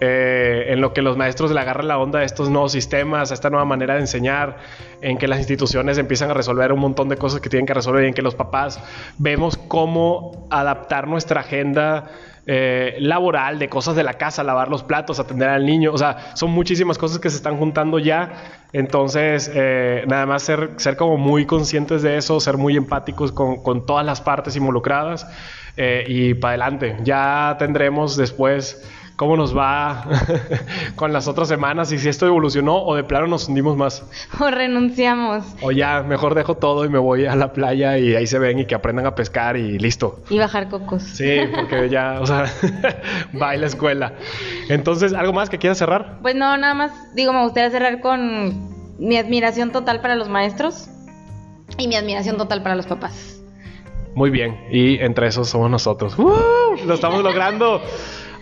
eh, 0.00 0.66
en 0.68 0.80
lo 0.80 0.94
que 0.94 1.02
los 1.02 1.16
maestros 1.16 1.52
le 1.52 1.60
agarran 1.60 1.86
la 1.86 1.98
onda 1.98 2.20
a 2.20 2.24
estos 2.24 2.50
nuevos 2.50 2.72
sistemas, 2.72 3.30
a 3.30 3.34
esta 3.34 3.50
nueva 3.50 3.66
manera 3.66 3.94
de 3.94 4.00
enseñar, 4.00 4.56
en 5.02 5.18
que 5.18 5.28
las 5.28 5.38
instituciones 5.38 5.98
empiezan 5.98 6.30
a 6.30 6.34
resolver 6.34 6.72
un 6.72 6.80
montón 6.80 7.08
de 7.08 7.16
cosas 7.16 7.40
que 7.40 7.50
tienen 7.50 7.66
que 7.66 7.74
resolver 7.74 8.04
y 8.04 8.08
en 8.08 8.14
que 8.14 8.22
los 8.22 8.34
papás 8.34 8.80
vemos 9.18 9.58
cómo 9.58 10.46
adaptar 10.50 11.06
nuestra 11.08 11.42
agenda. 11.42 12.10
Eh, 12.44 12.96
laboral, 12.98 13.60
de 13.60 13.68
cosas 13.68 13.94
de 13.94 14.02
la 14.02 14.14
casa, 14.14 14.42
lavar 14.42 14.68
los 14.68 14.82
platos, 14.82 15.20
atender 15.20 15.48
al 15.48 15.64
niño, 15.64 15.92
o 15.92 15.98
sea, 15.98 16.34
son 16.34 16.50
muchísimas 16.50 16.98
cosas 16.98 17.20
que 17.20 17.30
se 17.30 17.36
están 17.36 17.56
juntando 17.56 18.00
ya, 18.00 18.32
entonces 18.72 19.48
eh, 19.54 20.02
nada 20.08 20.26
más 20.26 20.42
ser, 20.42 20.70
ser 20.78 20.96
como 20.96 21.16
muy 21.18 21.46
conscientes 21.46 22.02
de 22.02 22.16
eso, 22.16 22.40
ser 22.40 22.56
muy 22.56 22.76
empáticos 22.76 23.30
con, 23.30 23.62
con 23.62 23.86
todas 23.86 24.04
las 24.04 24.20
partes 24.20 24.56
involucradas 24.56 25.24
eh, 25.76 26.04
y 26.08 26.34
para 26.34 26.54
adelante, 26.54 26.96
ya 27.04 27.54
tendremos 27.60 28.16
después 28.16 28.82
cómo 29.22 29.36
nos 29.36 29.56
va 29.56 30.04
con 30.96 31.12
las 31.12 31.28
otras 31.28 31.46
semanas 31.46 31.92
y 31.92 31.98
si 32.00 32.08
esto 32.08 32.26
evolucionó 32.26 32.82
o 32.82 32.96
de 32.96 33.04
plano 33.04 33.28
nos 33.28 33.46
hundimos 33.46 33.76
más. 33.76 34.04
O 34.40 34.50
renunciamos. 34.50 35.44
O 35.62 35.70
ya, 35.70 36.02
mejor 36.02 36.34
dejo 36.34 36.56
todo 36.56 36.84
y 36.84 36.88
me 36.88 36.98
voy 36.98 37.26
a 37.26 37.36
la 37.36 37.52
playa 37.52 37.98
y 37.98 38.16
ahí 38.16 38.26
se 38.26 38.40
ven 38.40 38.58
y 38.58 38.66
que 38.66 38.74
aprendan 38.74 39.06
a 39.06 39.14
pescar 39.14 39.56
y 39.56 39.78
listo. 39.78 40.18
Y 40.28 40.40
bajar 40.40 40.68
cocos. 40.68 41.04
Sí, 41.04 41.38
porque 41.54 41.88
ya, 41.88 42.18
o 42.20 42.26
sea, 42.26 42.46
va 43.40 43.50
a 43.50 43.56
la 43.56 43.66
escuela. 43.66 44.14
Entonces, 44.68 45.14
¿algo 45.14 45.32
más 45.32 45.48
que 45.48 45.58
quieras 45.58 45.78
cerrar? 45.78 46.18
Pues 46.20 46.34
no, 46.34 46.56
nada 46.56 46.74
más, 46.74 46.90
digo, 47.14 47.32
me 47.32 47.44
gustaría 47.44 47.70
cerrar 47.70 48.00
con 48.00 48.98
mi 48.98 49.18
admiración 49.18 49.70
total 49.70 50.00
para 50.00 50.16
los 50.16 50.28
maestros 50.28 50.88
y 51.78 51.86
mi 51.86 51.94
admiración 51.94 52.38
total 52.38 52.64
para 52.64 52.74
los 52.74 52.86
papás. 52.86 53.40
Muy 54.16 54.30
bien, 54.30 54.58
y 54.72 54.98
entre 54.98 55.28
esos 55.28 55.48
somos 55.48 55.70
nosotros. 55.70 56.16
¡Lo 56.18 56.94
estamos 56.94 57.22
logrando! 57.22 57.80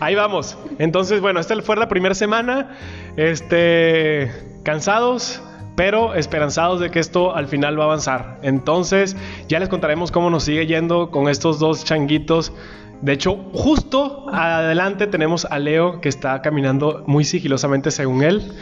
Ahí 0.01 0.15
vamos. 0.15 0.57
Entonces, 0.79 1.21
bueno, 1.21 1.39
esta 1.39 1.61
fue 1.61 1.75
la 1.75 1.87
primera 1.87 2.15
semana. 2.15 2.75
Este, 3.17 4.31
cansados, 4.63 5.39
pero 5.75 6.15
esperanzados 6.15 6.79
de 6.79 6.89
que 6.89 6.97
esto 6.97 7.35
al 7.35 7.47
final 7.47 7.79
va 7.79 7.83
a 7.83 7.85
avanzar. 7.85 8.39
Entonces, 8.41 9.15
ya 9.47 9.59
les 9.59 9.69
contaremos 9.69 10.11
cómo 10.11 10.31
nos 10.31 10.45
sigue 10.45 10.65
yendo 10.65 11.11
con 11.11 11.29
estos 11.29 11.59
dos 11.59 11.85
changuitos. 11.85 12.51
De 13.03 13.13
hecho, 13.13 13.35
justo 13.53 14.25
adelante 14.33 15.05
tenemos 15.05 15.45
a 15.45 15.59
Leo 15.59 16.01
que 16.01 16.09
está 16.09 16.41
caminando 16.41 17.03
muy 17.05 17.23
sigilosamente 17.23 17.91
según 17.91 18.23
él. 18.23 18.53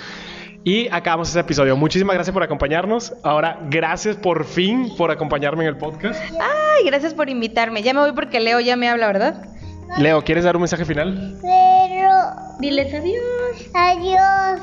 Y 0.66 0.90
acabamos 0.90 1.30
este 1.30 1.40
episodio. 1.40 1.78
Muchísimas 1.78 2.16
gracias 2.16 2.34
por 2.34 2.44
acompañarnos. 2.44 3.14
Ahora, 3.24 3.62
gracias 3.70 4.18
por 4.18 4.44
fin 4.44 4.92
por 4.98 5.10
acompañarme 5.10 5.64
en 5.64 5.70
el 5.70 5.78
podcast. 5.78 6.22
Ay, 6.34 6.86
gracias 6.86 7.14
por 7.14 7.30
invitarme. 7.30 7.82
Ya 7.82 7.94
me 7.94 8.02
voy 8.02 8.12
porque 8.12 8.42
Leo 8.42 8.60
ya 8.60 8.76
me 8.76 8.90
habla, 8.90 9.08
¿verdad? 9.08 9.59
Leo, 9.98 10.24
¿quieres 10.24 10.44
dar 10.44 10.56
un 10.56 10.62
mensaje 10.62 10.86
final? 10.86 11.38
Pero 11.42 12.12
Diles 12.60 12.94
adiós. 12.94 13.70
adiós. 13.74 14.60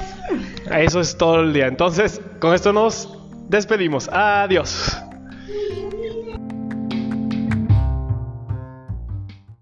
Eso 0.71 1.01
es 1.01 1.17
todo 1.17 1.41
el 1.41 1.53
día. 1.53 1.67
Entonces, 1.67 2.21
con 2.41 2.55
esto 2.55 2.73
nos 2.73 3.19
despedimos. 3.49 4.09
Adiós. 4.13 4.97